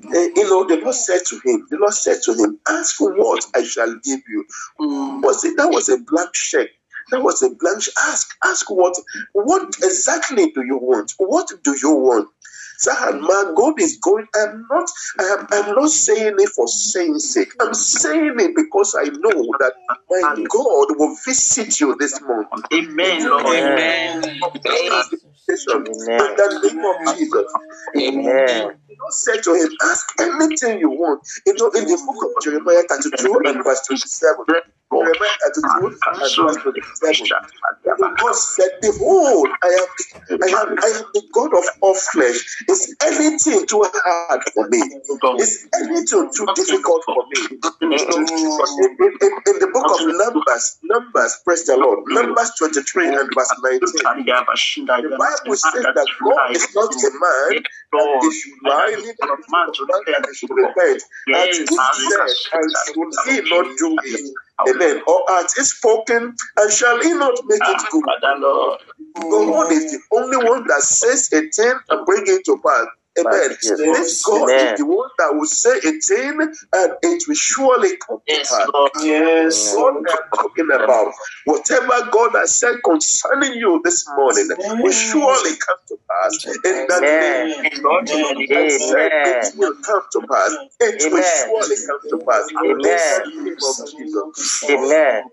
uh, 0.07 0.19
you 0.19 0.45
know, 0.51 0.67
the 0.67 0.79
Lord 0.83 0.95
said 0.95 1.21
to 1.27 1.41
him, 1.45 1.67
the 1.71 1.79
Lord 1.79 1.95
said 1.95 2.23
to 2.25 2.35
him, 2.35 2.59
ask 2.69 2.97
for 2.97 3.15
what 3.17 3.45
I 3.55 3.65
shall 3.65 3.95
give 4.05 4.21
you. 4.29 4.45
Mm. 4.81 5.23
Was 5.23 5.45
it 5.45 5.57
that 5.57 5.69
was 5.71 5.89
a 5.89 5.99
blank 5.99 6.33
check? 6.35 6.69
That 7.11 7.23
was 7.23 7.43
a 7.43 7.51
blank. 7.51 7.85
Ask, 7.99 8.37
ask 8.45 8.71
what, 8.71 8.97
what 9.33 9.69
exactly 9.83 10.51
do 10.53 10.63
you 10.65 10.79
want? 10.79 11.15
What 11.19 11.51
do 11.65 11.77
you 11.83 11.93
want? 11.97 12.29
So, 12.81 12.93
man, 13.13 13.55
God 13.55 13.81
is 13.81 13.99
going. 14.03 14.27
I'm 14.35 14.67
not. 14.71 14.91
I 15.19 15.25
am. 15.25 15.47
I'm 15.53 15.75
not 15.75 15.91
saying 15.91 16.37
it 16.39 16.49
for 16.51 16.67
saying 16.69 17.19
sake. 17.19 17.53
I'm 17.61 17.75
saying 17.75 18.37
it 18.39 18.57
because 18.57 18.97
I 18.99 19.05
know 19.05 19.55
that 19.61 19.73
my 20.11 20.45
God 20.49 20.97
will 20.99 21.17
visit 21.27 21.81
you 21.81 21.97
this 21.99 22.21
month. 22.23 22.49
Amen. 22.73 23.31
Lord. 23.31 23.47
Amen. 23.47 24.23
Amen. 25.71 26.21
In 26.21 26.37
the 26.37 26.61
name 26.65 26.85
of 26.85 27.17
Jesus. 27.17 27.53
Amen. 27.97 28.63
God 29.01 29.13
said 29.13 29.43
to 29.45 29.55
him, 29.55 29.71
Ask 29.83 30.21
anything 30.21 30.81
you 30.81 30.91
want. 30.91 31.21
You 31.47 31.55
know, 31.55 31.71
in 31.71 31.85
the 31.85 31.97
book 32.07 32.37
of 32.37 32.43
Jeremiah 32.43 32.83
32 32.89 33.43
and 33.47 33.65
verse 33.65 33.87
27, 33.87 34.47
32 34.91 35.87
and 35.87 36.19
verse 36.19 36.57
27, 36.63 37.29
God 38.19 38.35
said, 38.35 38.71
Behold, 38.83 39.49
I 39.63 39.69
am, 39.69 39.87
I 40.43 40.47
am, 40.49 40.69
I 40.83 40.89
am 40.99 41.05
the 41.15 41.23
God 41.33 41.55
of 41.57 41.65
all 41.81 41.95
flesh. 41.95 42.65
Is 42.69 42.97
anything 43.03 43.67
too 43.67 43.85
hard 43.87 44.43
for 44.55 44.69
me? 44.69 44.79
Is 45.39 45.69
anything 45.75 46.31
too 46.35 46.47
difficult 46.55 47.05
for 47.05 47.25
me? 47.31 47.59
In, 47.81 47.93
in, 47.93 49.33
in, 49.47 49.57
the 49.61 49.71
book 49.73 49.87
of 49.87 50.07
Numbers, 50.07 50.79
Numbers, 50.83 51.41
praise 51.45 51.65
the 51.67 51.77
Lord, 51.77 52.01
Numbers 52.09 52.51
23 52.59 53.09
and 53.09 53.31
verse 53.35 53.55
19, 53.63 53.81
the 53.81 55.17
Bible 55.17 55.57
says 55.57 55.85
that 55.95 56.09
God 56.23 56.55
is 56.55 56.75
not 56.75 56.93
a 56.93 57.11
man 57.11 57.63
that 57.93 58.19
he 58.23 58.41
should 58.41 58.59
lie 58.65 58.91
highly 58.91 59.13
man 59.49 59.73
to 59.75 59.87
repent 59.87 60.27
and 60.27 60.37
should 60.37 60.51
repent. 60.51 61.03
As 61.35 61.57
he 61.59 61.65
said, 61.67 62.35
and 62.53 62.77
should 62.87 62.97
he 63.27 63.51
not 63.51 63.67
do 63.79 63.97
it? 64.05 64.35
Amen. 64.69 65.03
Or 65.07 65.23
as 65.41 65.55
he 65.55 65.65
spoken, 65.65 66.35
and 66.59 66.73
shall 66.73 67.01
he 67.03 67.13
not 67.15 67.35
make 67.47 67.69
it 67.69 67.83
good? 67.91 68.11
Ah, 69.17 69.49
God 69.53 69.73
is 69.73 69.91
the 69.91 70.01
only 70.13 70.39
one 70.39 70.67
that 70.69 70.83
says 70.83 71.31
a 71.33 71.43
thing 71.51 71.75
and 71.91 72.07
bring 72.07 72.25
it 72.27 72.45
to 72.47 72.59
pass. 72.67 72.87
Amen. 73.21 73.51
Yes. 73.63 73.79
This 73.79 74.25
God 74.25 74.51
Amen. 74.51 74.75
is 74.75 74.81
the 74.81 74.87
one 74.87 75.11
that 75.19 75.35
will 75.35 75.47
say 75.47 75.77
a 75.79 75.93
thing 76.01 76.41
and 76.41 76.93
it 77.03 77.23
will 77.29 77.35
surely 77.35 77.97
come 78.07 78.21
to 78.29 78.37
pass. 78.37 78.69
Yes. 79.03 79.75
What 79.77 79.97
I'm 79.97 80.05
talking 80.35 80.69
about, 80.73 81.13
whatever 81.45 82.11
God 82.11 82.33
has 82.35 82.55
said 82.55 82.77
concerning 82.85 83.55
you 83.55 83.81
this 83.85 84.07
morning 84.17 84.49
will 84.59 84.93
surely 84.93 85.57
come 85.57 85.79
to 85.89 85.97
pass. 86.09 86.47
In 86.65 86.87
that 86.89 87.03
name, 87.03 87.83
Lord, 87.85 88.09
it 88.09 89.55
will 89.57 89.75
come 89.85 90.03
to 90.13 90.21
pass. 90.29 90.53
It 90.81 91.03
Amen. 91.03 91.13
will 91.13 91.23
surely 91.23 91.77
come 91.87 92.01
to 92.11 92.19
pass. 92.27 92.45
Amen. 92.65 92.65
In 92.65 92.79
the 92.79 93.45
name 93.45 93.57
of 93.63 93.77
Jesus. 93.91 94.65
Amen. 94.71 95.25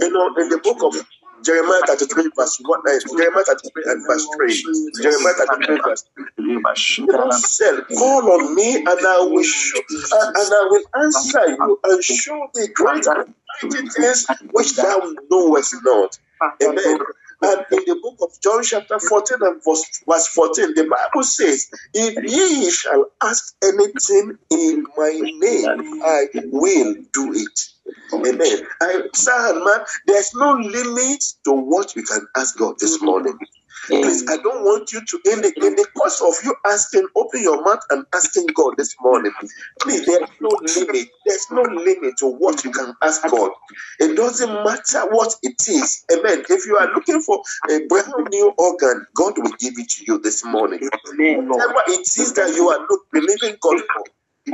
You 0.00 0.10
know, 0.10 0.26
in 0.38 0.48
the 0.48 0.60
book 0.62 0.82
of 0.82 0.94
Jeremiah 1.44 1.82
33 1.86 2.30
verse 2.36 2.60
1, 2.62 2.80
uh, 2.80 2.92
Jeremiah 3.16 3.44
33 3.44 3.82
and 3.86 4.06
verse 4.06 4.28
3. 4.36 5.02
Jeremiah 5.02 5.34
33 5.34 5.80
verse 5.84 6.04
3. 6.16 6.26
The 7.06 7.32
said, 7.32 7.96
Call 7.96 8.32
on 8.32 8.54
me 8.54 8.76
and 8.76 8.86
I 8.88 9.20
will 9.20 9.40
uh, 9.40 10.32
and 10.36 10.52
I 10.52 10.68
will 10.70 11.04
answer 11.04 11.48
you 11.48 11.80
and 11.84 12.04
show 12.04 12.48
thee 12.54 12.68
great 12.74 13.06
and 13.06 13.34
mighty 13.62 13.88
things 13.88 14.26
which 14.52 14.76
thou 14.76 15.14
knowest 15.30 15.74
not. 15.84 16.18
Amen. 16.62 16.98
And 17.42 17.66
in 17.72 17.84
the 17.86 18.00
book 18.02 18.16
of 18.22 18.40
John, 18.42 18.62
chapter 18.64 18.98
14 18.98 19.38
and 19.42 19.62
verse, 19.64 20.02
verse 20.08 20.26
14, 20.28 20.74
the 20.74 20.84
Bible 20.84 21.24
says, 21.24 21.70
If 21.94 22.24
ye 22.30 22.70
shall 22.70 23.06
ask 23.22 23.54
anything 23.64 24.38
in 24.50 24.86
my 24.96 25.12
name, 25.22 26.02
I 26.04 26.26
will 26.52 26.96
do 27.12 27.34
it. 27.34 27.60
Amen. 28.14 28.68
I, 28.82 29.02
sir, 29.14 29.64
man, 29.64 29.86
there's 30.06 30.34
no 30.34 30.52
limit 30.54 31.24
to 31.44 31.52
what 31.52 31.96
you 31.96 32.02
can 32.04 32.26
ask 32.36 32.58
God 32.58 32.76
this 32.80 33.02
morning. 33.02 33.38
Please, 33.86 34.28
I 34.28 34.36
don't 34.36 34.64
want 34.64 34.92
you 34.92 35.04
to, 35.04 35.20
in 35.32 35.42
the, 35.42 35.52
in 35.64 35.74
the 35.76 35.86
course 35.96 36.20
of 36.20 36.34
you 36.44 36.54
asking, 36.66 37.08
open 37.16 37.42
your 37.42 37.62
mouth 37.62 37.80
and 37.90 38.04
asking 38.14 38.46
God 38.54 38.74
this 38.76 38.94
morning. 39.00 39.32
Please, 39.80 40.06
there's 40.06 40.28
no 40.40 40.50
limit. 40.62 41.08
There's 41.26 41.46
no 41.50 41.62
limit 41.62 42.16
to 42.18 42.26
what 42.26 42.64
you 42.64 42.70
can 42.70 42.94
ask 43.02 43.22
God. 43.28 43.50
It 43.98 44.16
doesn't 44.16 44.52
matter 44.64 45.00
what 45.10 45.34
it 45.42 45.56
is. 45.68 46.04
Amen. 46.12 46.44
If 46.48 46.66
you 46.66 46.76
are 46.76 46.92
looking 46.94 47.22
for 47.22 47.42
a 47.70 47.86
brand 47.88 48.12
new 48.30 48.52
organ, 48.58 49.06
God 49.16 49.34
will 49.38 49.52
give 49.58 49.74
it 49.78 49.88
to 49.90 50.04
you 50.06 50.18
this 50.20 50.44
morning. 50.44 50.80
Whatever 51.48 51.82
it 51.88 52.00
is 52.00 52.32
that 52.34 52.54
you 52.54 52.68
are 52.68 52.78
not 52.78 53.00
believing 53.12 53.56
God 53.60 53.80
for, 53.92 54.04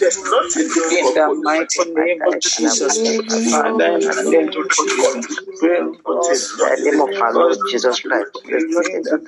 In 0.89 1.13
the 1.13 1.41
mighty 1.43 1.85
name 1.93 2.21
of 2.27 2.39
Jesus, 2.39 3.01
Father, 3.49 3.85
in 3.97 3.99
the 4.13 4.23
name 4.29 4.49
of 4.49 4.69
Jesus, 4.69 5.17
pray, 5.59 5.81
God, 6.05 6.37
in 6.57 6.57
the 6.57 6.77
name 6.91 7.01
of 7.01 7.09
our 7.21 7.33
Lord 7.33 7.57
Jesus 7.69 7.99
Christ, 7.99 8.31
there's 8.49 8.65
nothing 8.69 9.03
too 9.05 9.19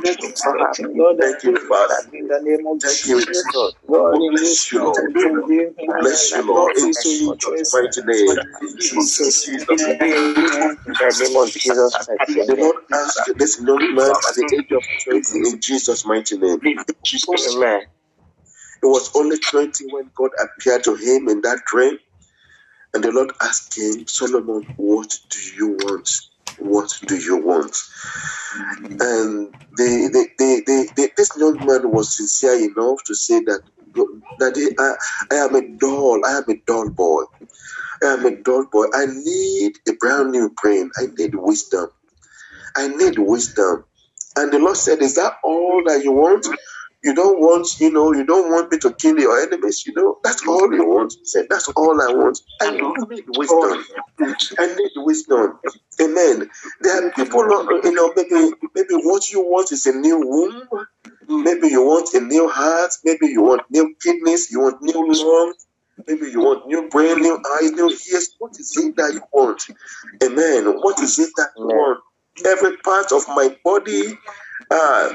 difficult 0.00 0.38
for 0.38 0.52
her. 0.58 0.74
Thank 1.20 1.44
you, 1.44 1.56
Father. 1.68 1.94
In 2.12 2.26
the 2.28 2.40
name 2.42 2.66
of 2.66 2.80
Jesus, 2.82 3.44
Lord. 3.54 3.74
God, 3.88 4.14
We 4.18 4.26
in 4.26 4.32
bless 4.32 4.72
you, 4.72 4.78
Lord. 4.82 4.96
mountain, 5.14 5.46
give 5.48 5.76
him 5.78 5.92
Bless 6.00 6.34
you, 6.34 6.42
Lord. 6.46 6.76
In 6.78 6.92
Jesus' 6.92 7.72
mighty 7.72 8.02
name. 8.06 8.38
In 8.62 8.78
Jesus. 8.78 9.44
Jesus' 9.44 9.68
Amen. 9.68 9.98
name. 10.00 10.78
In 10.86 10.94
the 10.94 11.16
name 11.20 11.36
of 11.36 11.50
Jesus 11.52 11.96
Christ, 11.96 12.36
amen. 12.38 12.60
Lord 12.60 12.76
asked 12.92 13.30
this 13.38 13.60
young 13.60 13.94
man 13.94 14.10
at 14.10 14.34
the 14.34 14.46
age 14.56 14.72
of 14.72 14.84
20 15.04 15.38
in 15.54 15.60
Jesus' 15.60 16.01
mighty 16.06 16.38
name. 16.38 16.60
Amen. 17.38 17.62
He 18.82 18.88
was 18.88 19.10
only 19.16 19.38
20 19.38 19.86
when 19.90 20.10
God 20.16 20.30
appeared 20.42 20.84
to 20.84 20.96
him 20.96 21.28
in 21.28 21.42
that 21.42 21.60
dream. 21.66 21.98
And 22.94 23.04
the 23.04 23.12
Lord 23.12 23.32
asked 23.42 23.76
him, 23.78 24.06
Solomon, 24.08 24.66
what 24.76 25.14
do 25.30 25.38
you 25.56 25.68
want? 25.70 26.10
What 26.58 26.90
do 27.06 27.16
you 27.16 27.38
want? 27.44 27.76
And 29.00 29.54
the, 29.76 30.10
the, 30.12 30.28
the, 30.38 30.62
the, 30.66 30.90
the, 30.96 31.10
this 31.16 31.36
young 31.36 31.64
man 31.66 31.90
was 31.92 32.16
sincere 32.16 32.56
enough 32.56 32.98
to 33.06 33.14
say 33.14 33.40
that, 33.40 33.62
that 34.38 34.74
I, 34.78 35.34
I 35.36 35.38
am 35.46 35.54
a 35.56 35.78
doll, 35.78 36.22
I 36.26 36.38
am 36.38 36.44
a 36.48 36.56
doll 36.66 36.90
boy. 36.96 37.24
I 38.02 38.14
am 38.14 38.26
a 38.26 38.36
dull 38.42 38.66
boy. 38.72 38.86
I 38.94 39.06
need 39.06 39.74
a 39.88 39.92
brand 40.00 40.32
new 40.32 40.54
brain. 40.62 40.90
I 40.98 41.06
need 41.18 41.34
wisdom. 41.34 41.88
I 42.76 42.88
need 42.88 43.18
wisdom. 43.18 43.84
And 44.36 44.52
the 44.52 44.58
Lord 44.58 44.76
said, 44.76 45.00
Is 45.02 45.16
that 45.16 45.34
all 45.44 45.82
that 45.86 46.02
you 46.04 46.12
want? 46.12 46.46
You 47.04 47.14
don't 47.14 47.40
want, 47.40 47.80
you 47.80 47.90
know, 47.90 48.12
you 48.12 48.24
don't 48.24 48.50
want 48.50 48.70
me 48.70 48.78
to 48.78 48.92
kill 48.94 49.18
your 49.18 49.40
enemies, 49.42 49.84
you 49.86 49.92
know, 49.94 50.18
that's 50.22 50.46
all 50.46 50.72
you 50.72 50.86
want. 50.86 51.14
He 51.18 51.24
said, 51.24 51.46
That's 51.50 51.68
all 51.68 52.00
I 52.00 52.12
want. 52.14 52.40
I 52.60 52.70
need 52.70 53.24
wisdom. 53.36 53.84
I 54.58 54.66
need 54.74 54.92
wisdom. 54.96 55.58
Amen. 56.00 56.48
There 56.80 57.06
are 57.06 57.10
people, 57.12 57.42
you 57.84 57.92
know, 57.92 58.12
maybe 58.16 58.52
maybe 58.74 58.94
what 59.02 59.30
you 59.30 59.40
want 59.42 59.72
is 59.72 59.86
a 59.86 59.92
new 59.92 60.20
womb. 60.20 60.68
Mm. 61.28 61.44
Maybe 61.44 61.68
you 61.68 61.82
want 61.82 62.12
a 62.14 62.20
new 62.20 62.48
heart. 62.48 62.92
Maybe 63.04 63.28
you 63.28 63.42
want 63.42 63.62
new 63.70 63.94
kidneys. 64.02 64.50
You 64.50 64.60
want 64.60 64.82
new 64.82 64.94
lungs. 64.94 65.66
Maybe 66.06 66.30
you 66.30 66.40
want 66.40 66.66
new 66.66 66.88
brain, 66.88 67.20
new 67.20 67.36
eyes, 67.60 67.72
new 67.72 67.88
ears. 67.90 68.34
What 68.38 68.52
is 68.58 68.76
it 68.76 68.96
that 68.96 69.12
you 69.14 69.22
want? 69.32 69.62
Amen. 70.22 70.66
What 70.80 71.00
is 71.00 71.18
it 71.18 71.30
that 71.36 71.50
you 71.56 71.66
want? 71.66 72.00
Every 72.46 72.76
part 72.78 73.12
of 73.12 73.28
my 73.28 73.56
body 73.64 74.18
uh, 74.70 75.14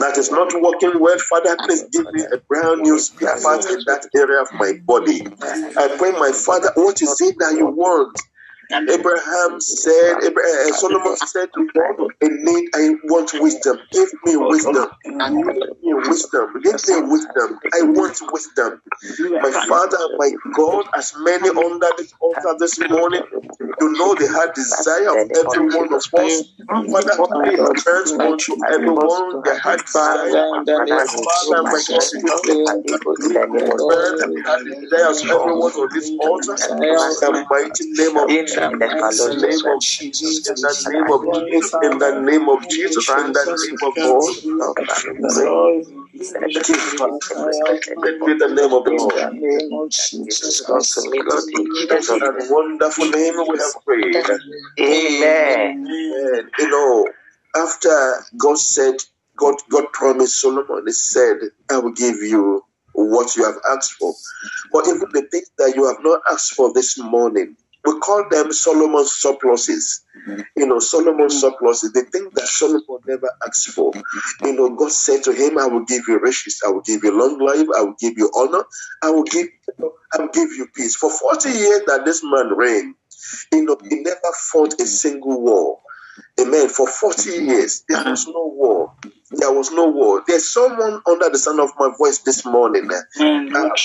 that 0.00 0.18
is 0.18 0.30
not 0.30 0.52
working 0.60 1.00
well, 1.00 1.18
Father, 1.18 1.56
please 1.64 1.84
give 1.92 2.12
me 2.12 2.24
a 2.32 2.38
brand 2.48 2.82
new 2.82 2.98
spare 2.98 3.40
part 3.42 3.64
in 3.66 3.80
that 3.86 4.08
area 4.16 4.42
of 4.42 4.52
my 4.54 4.74
body. 4.84 5.22
I 5.76 5.96
pray, 5.98 6.12
my 6.12 6.32
Father, 6.32 6.70
what 6.76 7.02
is 7.02 7.20
it 7.20 7.36
that 7.40 7.54
you 7.56 7.66
want? 7.66 8.18
Abraham 8.90 9.60
said, 9.60 10.16
Abraham, 10.24 10.72
Solomon 10.74 11.16
said 11.18 11.48
to 11.54 11.68
God, 11.74 12.08
in 12.22 12.44
need, 12.44 12.70
I 12.74 12.94
want 13.04 13.32
wisdom. 13.40 13.78
Give 13.92 14.08
me 14.24 14.36
wisdom. 14.36 14.88
Give 15.04 15.14
me 15.82 15.94
wisdom. 15.94 16.54
Give 16.62 16.74
me 16.88 17.02
wisdom. 17.10 17.60
I 17.74 17.82
want 17.82 18.18
wisdom. 18.32 18.82
My 19.42 19.52
Father, 19.68 19.98
my 20.18 20.30
God, 20.56 20.86
as 20.96 21.14
many 21.20 21.50
under 21.50 21.88
this 21.98 22.14
altar 22.20 22.56
this 22.58 22.78
morning, 22.90 23.22
you 23.86 23.98
know 23.98 24.14
the 24.14 24.28
heart 24.28 24.54
desire 24.54 25.14
of 25.14 25.22
every 25.36 25.60
one 25.76 25.92
of 25.94 26.04
us. 26.24 26.44
Father, 26.92 27.24
please 27.34 27.60
turn 27.84 28.08
unto 28.20 28.56
everyone 28.74 29.42
the 29.44 29.54
heart 29.62 29.86
desire. 29.86 31.06
Father, 31.24 31.62
my 31.64 31.82
God, 31.88 32.08
please 32.42 33.42
turn 33.88 34.18
the 34.28 34.42
heart 34.46 34.64
desires 34.66 35.22
of 35.22 35.30
everyone 35.30 35.72
on 35.74 35.88
this 35.94 36.12
altar. 36.18 36.58
In 36.92 37.18
the 37.20 37.32
mighty 37.50 37.84
name 37.96 38.16
of 38.18 38.30
Jesus. 38.46 38.64
In 38.92 39.08
the 39.08 39.46
name 39.46 39.66
of 39.66 39.80
Jesus, 39.80 40.48
in 40.52 40.60
the 40.62 40.76
name 40.90 41.10
of 41.10 41.22
Jesus, 41.30 41.76
in 41.82 41.98
the 41.98 42.12
name 42.20 42.48
of 42.48 42.68
Jesus, 42.68 43.16
in 43.16 43.32
the 43.32 43.46
name 43.46 43.78
of 43.82 43.94
God. 44.02 44.34
Thank 46.18 46.68
you, 46.68 46.74
Father. 46.74 47.18
Be 48.26 48.38
the 48.38 48.48
name 48.54 48.72
of 48.72 48.84
the 48.84 48.92
Lord. 48.92 49.14
In 49.14 49.40
the 49.40 49.46
name 49.48 49.72
of 49.80 49.90
Jesus 49.90 50.62
wonderful 52.50 53.10
name 53.10 53.34
we 53.48 53.58
have 53.58 53.84
prayed. 53.84 54.16
Amen. 54.80 55.86
Amen. 55.88 56.50
You 56.58 56.70
know, 56.70 57.08
after 57.56 58.14
God 58.36 58.58
said, 58.58 58.96
God, 59.36 59.56
God 59.70 59.92
promised 59.92 60.40
Solomon, 60.40 60.84
He 60.86 60.92
said, 60.92 61.38
I 61.70 61.78
will 61.78 61.92
give 61.92 62.16
you 62.16 62.64
what 62.94 63.36
you 63.36 63.44
have 63.44 63.56
asked 63.70 63.92
for. 63.94 64.14
But 64.72 64.86
even 64.88 65.08
the 65.12 65.28
things 65.30 65.50
that 65.58 65.74
you 65.76 65.86
have 65.86 65.98
not 66.02 66.22
asked 66.30 66.54
for 66.54 66.72
this 66.72 66.98
morning, 66.98 67.56
we 67.86 67.98
call 68.00 68.28
them 68.28 68.52
Solomon's 68.52 69.12
surpluses. 69.12 70.02
Mm-hmm. 70.26 70.40
You 70.56 70.66
know, 70.66 70.78
Solomon's 70.80 71.34
mm-hmm. 71.34 71.52
surpluses, 71.52 71.92
the 71.92 72.02
thing 72.02 72.28
that 72.34 72.46
Solomon 72.46 72.98
never 73.06 73.30
asked 73.46 73.68
for. 73.68 73.92
Mm-hmm. 73.92 74.46
You 74.46 74.52
know, 74.54 74.70
God 74.74 74.90
said 74.90 75.22
to 75.24 75.32
him, 75.32 75.58
I 75.58 75.66
will 75.66 75.84
give 75.84 76.02
you 76.08 76.18
riches, 76.18 76.60
I 76.66 76.70
will 76.70 76.82
give 76.82 77.04
you 77.04 77.16
long 77.16 77.38
life, 77.38 77.68
I 77.76 77.82
will 77.82 77.96
give 77.98 78.14
you 78.16 78.30
honor, 78.34 78.64
I 79.02 79.10
will 79.10 79.24
give 79.24 79.46
I 80.12 80.18
will 80.18 80.28
give 80.28 80.50
you 80.52 80.66
peace. 80.74 80.96
For 80.96 81.10
40 81.10 81.48
years 81.50 81.82
that 81.86 82.04
this 82.04 82.22
man 82.24 82.48
reigned, 82.56 82.94
you 83.52 83.64
know, 83.64 83.76
he 83.82 83.88
mm-hmm. 83.88 84.02
never 84.02 84.32
fought 84.50 84.80
a 84.80 84.86
single 84.86 85.40
war. 85.40 85.80
Amen. 86.40 86.68
For 86.68 86.88
40 86.88 87.30
years, 87.30 87.84
there 87.88 88.04
was 88.04 88.26
no 88.26 88.46
war. 88.54 88.92
There 89.30 89.52
was 89.52 89.70
no 89.72 89.88
war. 89.88 90.22
There's 90.26 90.52
someone 90.52 91.00
under 91.06 91.30
the 91.30 91.38
sound 91.38 91.60
of 91.60 91.70
my 91.78 91.90
voice 91.98 92.18
this 92.18 92.44
morning. 92.44 92.88
Uh, 92.92 93.00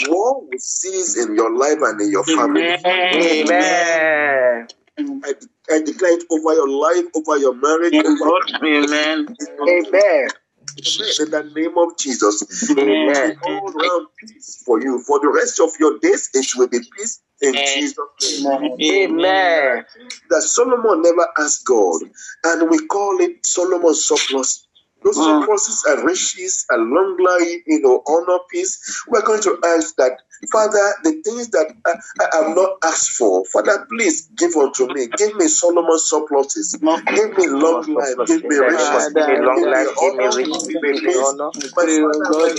war 0.10 0.42
will 0.42 0.60
cease 0.60 1.18
in 1.18 1.36
your 1.36 1.56
life 1.56 1.80
and 1.82 2.02
in 2.02 2.12
your 2.12 2.24
family. 2.24 2.64
Amen. 2.86 4.68
I, 5.00 5.34
I 5.72 5.82
declare 5.82 6.14
it 6.14 6.26
over 6.30 6.54
your 6.54 6.70
life, 6.70 7.06
over 7.16 7.38
your 7.38 7.56
marriage. 7.56 7.94
Over 7.96 8.32
Amen. 8.64 9.36
Amen. 9.68 10.30
In 10.78 11.32
the 11.32 11.52
name 11.56 11.78
of 11.78 11.98
Jesus. 11.98 12.72
Amen. 12.72 13.38
All 13.46 13.72
around 13.72 14.08
peace 14.18 14.64
for 14.66 14.82
you. 14.82 15.00
For 15.00 15.20
the 15.20 15.30
rest 15.30 15.60
of 15.60 15.72
your 15.80 16.00
days, 16.00 16.30
it 16.34 16.48
will 16.56 16.68
be 16.68 16.80
peace 16.98 17.22
in 17.42 17.54
Jesus' 17.54 18.44
name. 18.44 18.78
Amen. 18.82 19.86
That 20.30 20.42
Solomon 20.42 21.02
never 21.02 21.28
asked 21.40 21.66
God, 21.66 22.02
and 22.44 22.70
we 22.70 22.86
call 22.88 23.20
it 23.22 23.46
Solomon's 23.46 24.06
surplus. 24.06 24.68
Those 25.04 25.18
mm. 25.18 25.42
surpluses 25.42 25.84
and 25.88 26.04
riches 26.06 26.66
and 26.70 26.92
long 26.92 27.18
life, 27.18 27.62
you 27.66 27.82
know, 27.82 28.04
honor, 28.08 28.40
peace. 28.52 29.04
We're 29.08 29.24
going 29.24 29.42
to 29.42 29.60
ask 29.66 29.96
that 29.96 30.20
Father, 30.50 30.94
the 31.04 31.22
things 31.24 31.50
that 31.50 31.74
I, 31.86 31.92
I 32.22 32.38
have 32.46 32.56
not 32.56 32.78
asked 32.84 33.12
for, 33.12 33.46
Father, 33.46 33.86
please 33.90 34.28
give 34.38 34.56
unto 34.56 34.88
me. 34.94 35.08
Give 35.18 35.36
me 35.36 35.48
Solomon's 35.48 36.06
surpluses. 36.06 36.74
Give 36.74 37.38
me 37.38 37.48
long 37.48 37.86
life. 37.94 38.16
Give 38.28 38.44
me 38.46 38.56
riches. 38.58 39.12
Give 39.14 39.28
me 39.28 39.38
long 39.38 39.62
life. 39.70 39.88
Give 40.00 40.16
me 40.16 40.26
riches. 40.26 40.68
Give 40.68 40.82
me 41.04 41.14
honor. 41.16 41.52
My 41.76 41.86
Father, 41.86 42.34
my 42.40 42.50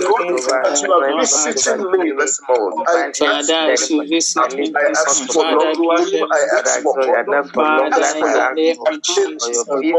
God, 0.49 0.81
you 0.83 0.93
are 0.93 1.03
visiting 1.07 1.91
me 1.93 2.13
this 2.19 2.41
month, 2.49 2.79
I 2.87 3.13
Father, 3.19 3.73
as 3.73 3.91
you 3.91 4.07
visit 4.09 4.49
me 4.57 4.73
I 4.75 5.01
ask 5.03 5.27
for 5.33 5.45
long 5.45 5.75
life. 5.83 6.15
I 6.31 6.41
ask 6.61 6.81
for 6.83 6.95
honor. 7.01 7.43
I 7.55 7.99
ask 7.99 8.17
for 8.17 8.29
your 8.29 8.47
patience 8.85 9.49
for 9.49 9.65
the 9.67 9.93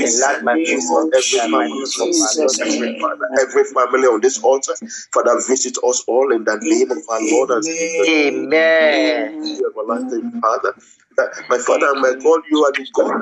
enlarge 0.02 0.44
my 0.44 0.58
business, 0.58 1.06
every 1.14 1.40
family, 1.40 1.84
Jesus, 1.90 2.60
every 3.40 3.64
family 3.66 4.08
on 4.08 4.22
this 4.22 4.40
altar, 4.44 4.74
Father, 5.14 5.42
visit 5.48 5.78
us 5.84 6.04
all 6.08 6.32
in 6.34 6.44
the 6.44 6.58
name 6.62 6.92
of 6.92 7.00
our 7.10 7.22
Lord 7.22 7.52
and. 7.52 7.66
Amen. 8.10 9.62
Everlasting 9.66 10.42
Father, 10.42 10.74
my 11.50 11.58
Father 11.60 11.94
my 11.96 12.14
God, 12.24 12.42
you 12.50 12.64
are 12.66 12.72
the 12.74 12.88
God 12.94 13.22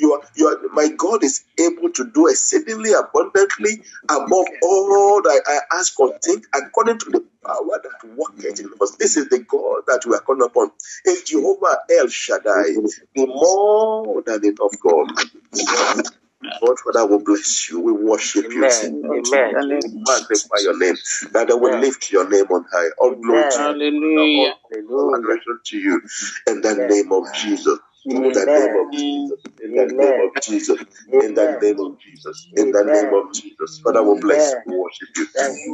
you 0.00 0.14
are, 0.14 0.22
you 0.36 0.48
are, 0.48 0.58
my 0.74 0.88
God 0.96 1.24
is 1.24 1.44
able 1.60 1.90
to 1.92 2.10
do 2.12 2.28
exceedingly 2.28 2.92
abundantly 2.94 3.82
above 4.10 4.46
all 4.62 5.22
that 5.22 5.42
I 5.48 5.78
ask 5.78 5.98
or 6.00 6.18
think, 6.24 6.46
according 6.54 6.98
to 7.00 7.10
the 7.10 7.24
power 7.44 7.80
that 7.82 8.16
worketh 8.16 8.60
in 8.60 8.70
us. 8.82 8.96
This 8.96 9.16
is 9.18 9.28
the 9.30 9.40
God 9.40 9.82
that 9.88 10.02
we 10.06 10.14
are 10.16 10.20
calling 10.22 10.42
upon. 10.42 10.72
Is 11.06 11.24
Jehovah 11.24 11.78
El 12.00 12.08
Shaddai, 12.08 12.80
the 13.16 13.26
more 13.26 14.22
than 14.26 14.44
enough 14.44 14.80
God. 14.82 15.08
God, 16.60 16.78
Father, 16.80 17.06
will 17.06 17.24
bless 17.24 17.70
you. 17.70 17.80
We 17.80 17.92
worship 17.92 18.46
Amen. 18.46 18.56
you. 18.56 19.12
Amen. 19.12 19.56
We 19.70 19.82
magnify 20.06 20.58
your 20.62 20.78
name. 20.78 20.96
That 21.32 21.50
I 21.50 21.54
will 21.54 21.78
lift 21.78 22.10
your 22.12 22.28
name 22.28 22.46
on 22.46 22.66
high. 22.72 22.90
All 22.98 23.14
glory 23.16 23.46
to 23.50 23.62
Hallelujah. 23.62 24.54
you. 24.72 24.88
All 24.90 25.16
adoration 25.16 25.60
to 25.66 25.78
you. 25.78 26.02
In 26.48 26.62
the 26.62 26.76
name 26.88 27.12
of 27.12 27.32
Jesus. 27.34 27.78
In 28.06 28.22
the 28.32 28.46
name 28.46 28.76
of 28.86 28.92
Jesus. 28.92 29.40
In 29.62 29.74
the 29.74 29.86
name 29.86 30.20
of 30.28 30.42
Jesus. 30.42 30.80
In 31.12 31.34
the 31.34 31.58
name 31.60 31.80
of 31.80 31.98
Jesus. 32.00 32.48
In 32.56 32.72
the 32.72 32.84
name 32.84 33.14
of 33.14 33.32
Jesus. 33.34 33.80
Father, 33.84 34.02
we 34.02 34.20
bless 34.20 34.54
you. 34.66 34.72
We 34.72 34.78
worship 34.78 35.08
you. 35.16 35.26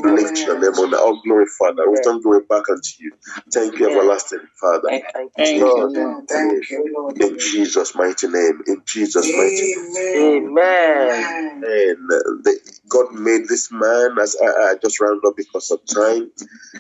We 0.02 0.12
Lift 0.22 0.38
your 0.46 0.60
name 0.60 0.72
on 0.80 0.92
high. 0.92 0.98
All 0.98 1.20
glory, 1.22 1.46
Father. 1.58 1.90
We 1.90 1.98
turn 2.04 2.20
glory 2.22 2.42
back 2.48 2.64
unto 2.70 2.90
you. 3.00 3.12
Thank 3.52 3.78
you, 3.78 3.88
everlasting 3.90 4.46
Father. 4.60 4.88
Thank 5.36 5.62
you, 5.62 6.26
Thank 6.28 6.70
you. 6.70 7.14
In 7.20 7.38
Jesus' 7.38 7.94
mighty 7.94 8.28
name. 8.28 8.62
In 8.66 8.82
Jesus' 8.86 9.26
mighty 9.26 9.74
name. 9.92 10.58
Amen. 10.58 11.64
And 11.64 12.46
God 12.88 13.12
made 13.14 13.48
this 13.48 13.70
man, 13.72 14.18
as 14.20 14.36
I, 14.42 14.46
I 14.46 14.74
just 14.82 15.00
round 15.00 15.22
up 15.26 15.34
because 15.36 15.70
of 15.70 15.80
time, 15.86 16.30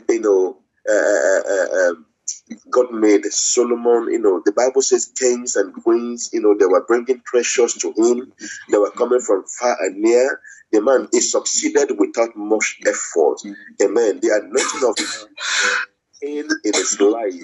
you 0.08 0.20
know, 0.20 0.58
uh, 0.88 0.94
uh, 0.94 1.90
um, 1.90 2.06
God 2.70 2.92
made 2.92 3.24
Solomon, 3.26 4.12
you 4.12 4.20
know, 4.20 4.42
the 4.44 4.52
Bible 4.52 4.82
says 4.82 5.12
kings 5.18 5.56
and 5.56 5.74
queens, 5.74 6.30
you 6.32 6.40
know, 6.42 6.56
they 6.58 6.66
were 6.66 6.84
bringing 6.86 7.22
treasures 7.26 7.74
to 7.74 7.92
him. 7.96 8.32
They 8.70 8.78
were 8.78 8.90
coming 8.92 9.20
from 9.20 9.44
far 9.60 9.76
and 9.80 9.98
near. 10.02 10.40
The 10.72 10.82
man, 10.82 11.08
he 11.12 11.20
succeeded 11.20 11.92
without 11.98 12.36
much 12.36 12.80
effort. 12.86 13.38
Amen. 13.82 14.20
The 14.20 14.40
anointing 14.42 14.88
of 14.88 14.96
in 16.22 16.48
in 16.64 16.72
his 16.74 17.00
life. 17.00 17.34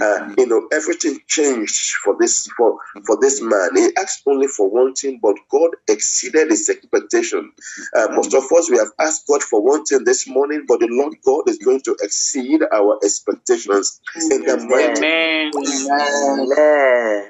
Uh, 0.00 0.34
you 0.38 0.46
know, 0.46 0.68
everything 0.72 1.18
changed 1.26 1.92
for 2.04 2.16
this 2.18 2.46
for 2.56 2.78
for 3.06 3.18
this 3.20 3.40
man. 3.42 3.70
He 3.74 3.90
asked 3.98 4.22
only 4.26 4.48
for 4.48 4.68
one 4.70 4.94
thing, 4.94 5.20
but 5.22 5.36
God 5.50 5.70
exceeded 5.88 6.50
his 6.50 6.68
expectation. 6.68 7.52
Uh, 7.94 8.08
most 8.12 8.34
of 8.34 8.44
us 8.56 8.70
we 8.70 8.78
have 8.78 8.92
asked 9.00 9.26
God 9.28 9.42
for 9.42 9.62
one 9.62 9.84
thing 9.84 10.04
this 10.04 10.26
morning, 10.28 10.64
but 10.66 10.80
the 10.80 10.88
Lord 10.90 11.14
God 11.24 11.48
is 11.48 11.58
going 11.58 11.80
to 11.82 11.96
exceed 12.02 12.62
our 12.72 12.98
expectations 13.04 14.00
in 14.30 14.42
the 14.42 14.56
mighty 14.58 15.04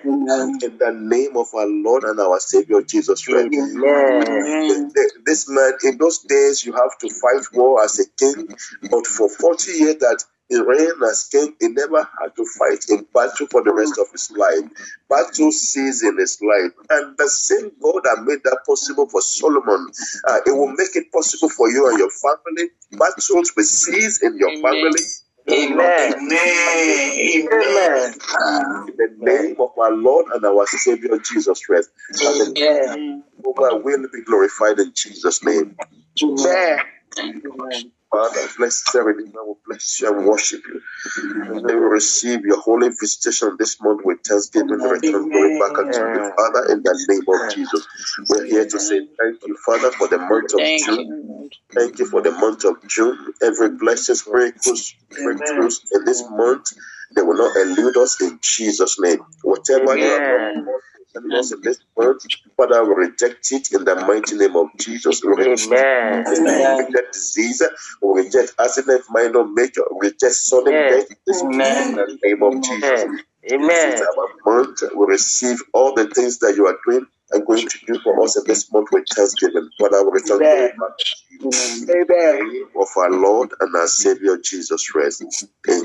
in 0.05 0.79
the 0.79 0.93
name 0.93 1.37
of 1.37 1.49
our 1.55 1.67
Lord 1.67 2.05
and 2.05 2.21
our 2.21 2.39
Savior 2.41 2.83
Jesus 2.83 3.25
Christ. 3.25 3.49
This 5.25 5.49
man, 5.49 5.73
in 5.85 5.99
those 5.99 6.19
days, 6.21 6.65
you 6.65 6.73
have 6.73 6.99
to 6.99 7.09
fight 7.09 7.45
war 7.55 7.83
as 7.83 7.99
a 7.99 8.05
king, 8.19 8.49
but 8.91 9.07
for 9.07 9.29
40 9.29 9.73
years 9.73 9.97
that 9.97 10.25
he 10.49 10.61
reigned 10.61 11.03
as 11.03 11.25
king, 11.25 11.57
he 11.61 11.69
never 11.69 11.99
had 12.21 12.37
to 12.37 12.45
fight 12.59 12.85
a 12.91 13.03
battle 13.15 13.47
for 13.51 13.63
the 13.65 13.73
rest 13.73 13.99
of 13.99 14.11
his 14.13 14.31
life. 14.33 14.71
Battle 15.09 15.51
ceased 15.53 16.05
in 16.05 16.19
his 16.19 16.39
life. 16.43 16.73
And 16.91 17.17
the 17.17 17.29
same 17.29 17.73
God 17.83 18.03
that 18.05 18.25
made 18.25 18.41
that 18.45 18.61
possible 18.67 19.09
for 19.09 19.23
Solomon, 19.23 19.91
uh, 20.29 20.39
it 20.47 20.51
will 20.53 20.69
make 20.73 20.95
it 20.97 21.11
possible 21.13 21.49
for 21.49 21.71
you 21.71 21.89
and 21.89 21.99
your 21.99 22.11
family. 22.11 22.71
Battles 22.93 23.53
will 23.57 23.65
cease 23.65 24.23
in 24.23 24.37
your 24.39 24.53
family. 24.61 25.01
Amen. 25.51 26.15
Amen. 26.31 27.53
Amen. 27.53 28.15
In 28.89 28.97
the 28.97 29.17
name 29.19 29.57
of 29.61 29.71
our 29.79 29.93
Lord 29.93 30.27
and 30.35 30.45
our 30.45 30.67
Savior 30.67 31.19
Jesus 31.19 31.65
Christ. 31.65 31.91
Amen. 32.23 33.25
God 33.57 33.85
will 33.85 34.07
be 34.13 34.23
glorified 34.25 34.79
in 34.79 34.93
Jesus' 34.95 35.43
name. 35.45 35.77
Amen. 37.19 37.93
Father, 38.15 38.49
bless 38.59 38.95
everything. 38.95 39.33
I 39.37 39.43
will 39.43 39.59
bless 39.67 40.01
you 40.01 40.17
and 40.17 40.25
worship 40.25 40.63
you. 40.69 40.81
And 41.51 41.69
they 41.69 41.75
will 41.75 41.91
receive 41.91 42.43
your 42.45 42.61
holy 42.61 42.89
visitation 42.91 43.57
this 43.59 43.81
month 43.83 44.03
with 44.05 44.21
thanksgiving 44.23 44.71
and 44.71 44.91
return 44.93 45.29
glory 45.31 45.59
back 45.59 45.77
unto 45.79 45.99
you, 45.99 46.23
Father, 46.37 46.73
in 46.73 46.83
the 46.85 47.07
name 47.09 47.27
of 47.29 47.51
Jesus. 47.53 47.87
We're 48.31 48.47
here 48.47 48.67
to 48.67 48.79
say 48.79 49.01
thank 49.21 49.45
you, 49.45 49.57
Father, 49.67 49.91
for 49.91 50.07
the 50.09 50.19
month 50.19 50.55
of 50.55 50.61
June. 50.61 51.51
Thank 51.75 51.99
you 51.99 52.07
for 52.07 52.23
the 52.23 52.31
month 52.31 52.65
of 52.65 52.77
June. 52.89 53.35
Every 53.43 53.71
blessing, 53.71 54.17
miracles, 54.33 54.95
breakthroughs 55.11 55.81
in 55.93 56.05
this 56.05 56.23
month, 56.31 56.73
they 57.17 57.23
will 57.23 57.37
not 57.37 57.57
elude 57.57 57.97
us 57.97 58.21
in 58.23 58.39
Jesus' 58.41 59.01
name. 59.01 59.19
Whatever 59.43 59.99
you 59.99 60.11
have 60.13 60.23
done 60.23 60.67
and 61.15 61.33
us 61.35 61.53
in 61.53 61.61
this 61.63 61.79
month, 61.97 62.25
Father, 62.57 62.85
we 62.85 63.07
reject 63.07 63.51
it 63.53 63.73
in 63.73 63.85
the 63.85 63.95
mighty 63.97 64.37
name 64.37 64.57
of 64.57 64.69
Jesus. 64.79 65.23
We 65.25 65.35
reject, 65.35 65.63
Amen. 65.73 66.79
reject 66.79 67.13
disease, 67.13 67.63
we 68.03 68.23
reject 68.23 68.55
accident, 68.59 69.03
minor, 69.11 69.45
major, 69.45 69.83
we 69.93 70.09
reject 70.09 70.35
sudden 70.35 70.73
death 70.89 71.09
this 71.27 71.43
month 71.43 71.89
in 71.89 71.95
the 71.95 72.19
name 72.23 72.43
of 72.43 72.63
Jesus. 72.63 73.05
Amen. 73.53 73.69
This 73.69 74.01
is 74.01 74.01
our 74.03 74.29
month. 74.47 74.83
We 74.97 75.07
receive 75.07 75.59
all 75.73 75.95
the 75.95 76.09
things 76.09 76.39
that 76.39 76.55
you 76.57 76.67
are 76.67 76.79
doing 76.87 77.07
and 77.33 77.47
going 77.47 77.69
to 77.69 77.79
do 77.87 77.99
for 78.01 78.23
us 78.23 78.37
in 78.37 78.45
this 78.47 78.73
month 78.73 78.89
with 78.93 79.07
thanksgiving. 79.15 79.69
Father, 79.79 80.05
we 80.05 80.21
return 80.21 80.39
glory 80.39 80.69
back 80.69 80.99
to 80.99 81.15
you. 81.31 81.51
Amen. 81.91 82.67
Of 82.77 82.89
our 82.97 83.11
Lord 83.11 83.51
and 83.61 83.75
our 83.77 83.87
Savior 83.87 84.39
Jesus 84.39 84.89
Christ. 84.89 85.23
In 85.23 85.31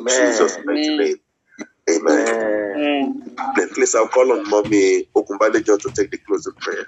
Jesus' 0.08 0.58
mighty 0.65 0.98
name. 0.98 1.15
Amen. 1.89 2.75
Amen. 2.75 3.36
Then 3.58 3.69
please, 3.75 3.95
I'll 3.95 4.08
call 4.10 4.32
on 4.34 4.49
Mommy 4.49 5.06
Okumbadejo 5.15 5.80
to 5.82 5.91
take 5.95 6.12
the 6.12 6.19
closing 6.28 6.54
prayer. 6.62 6.86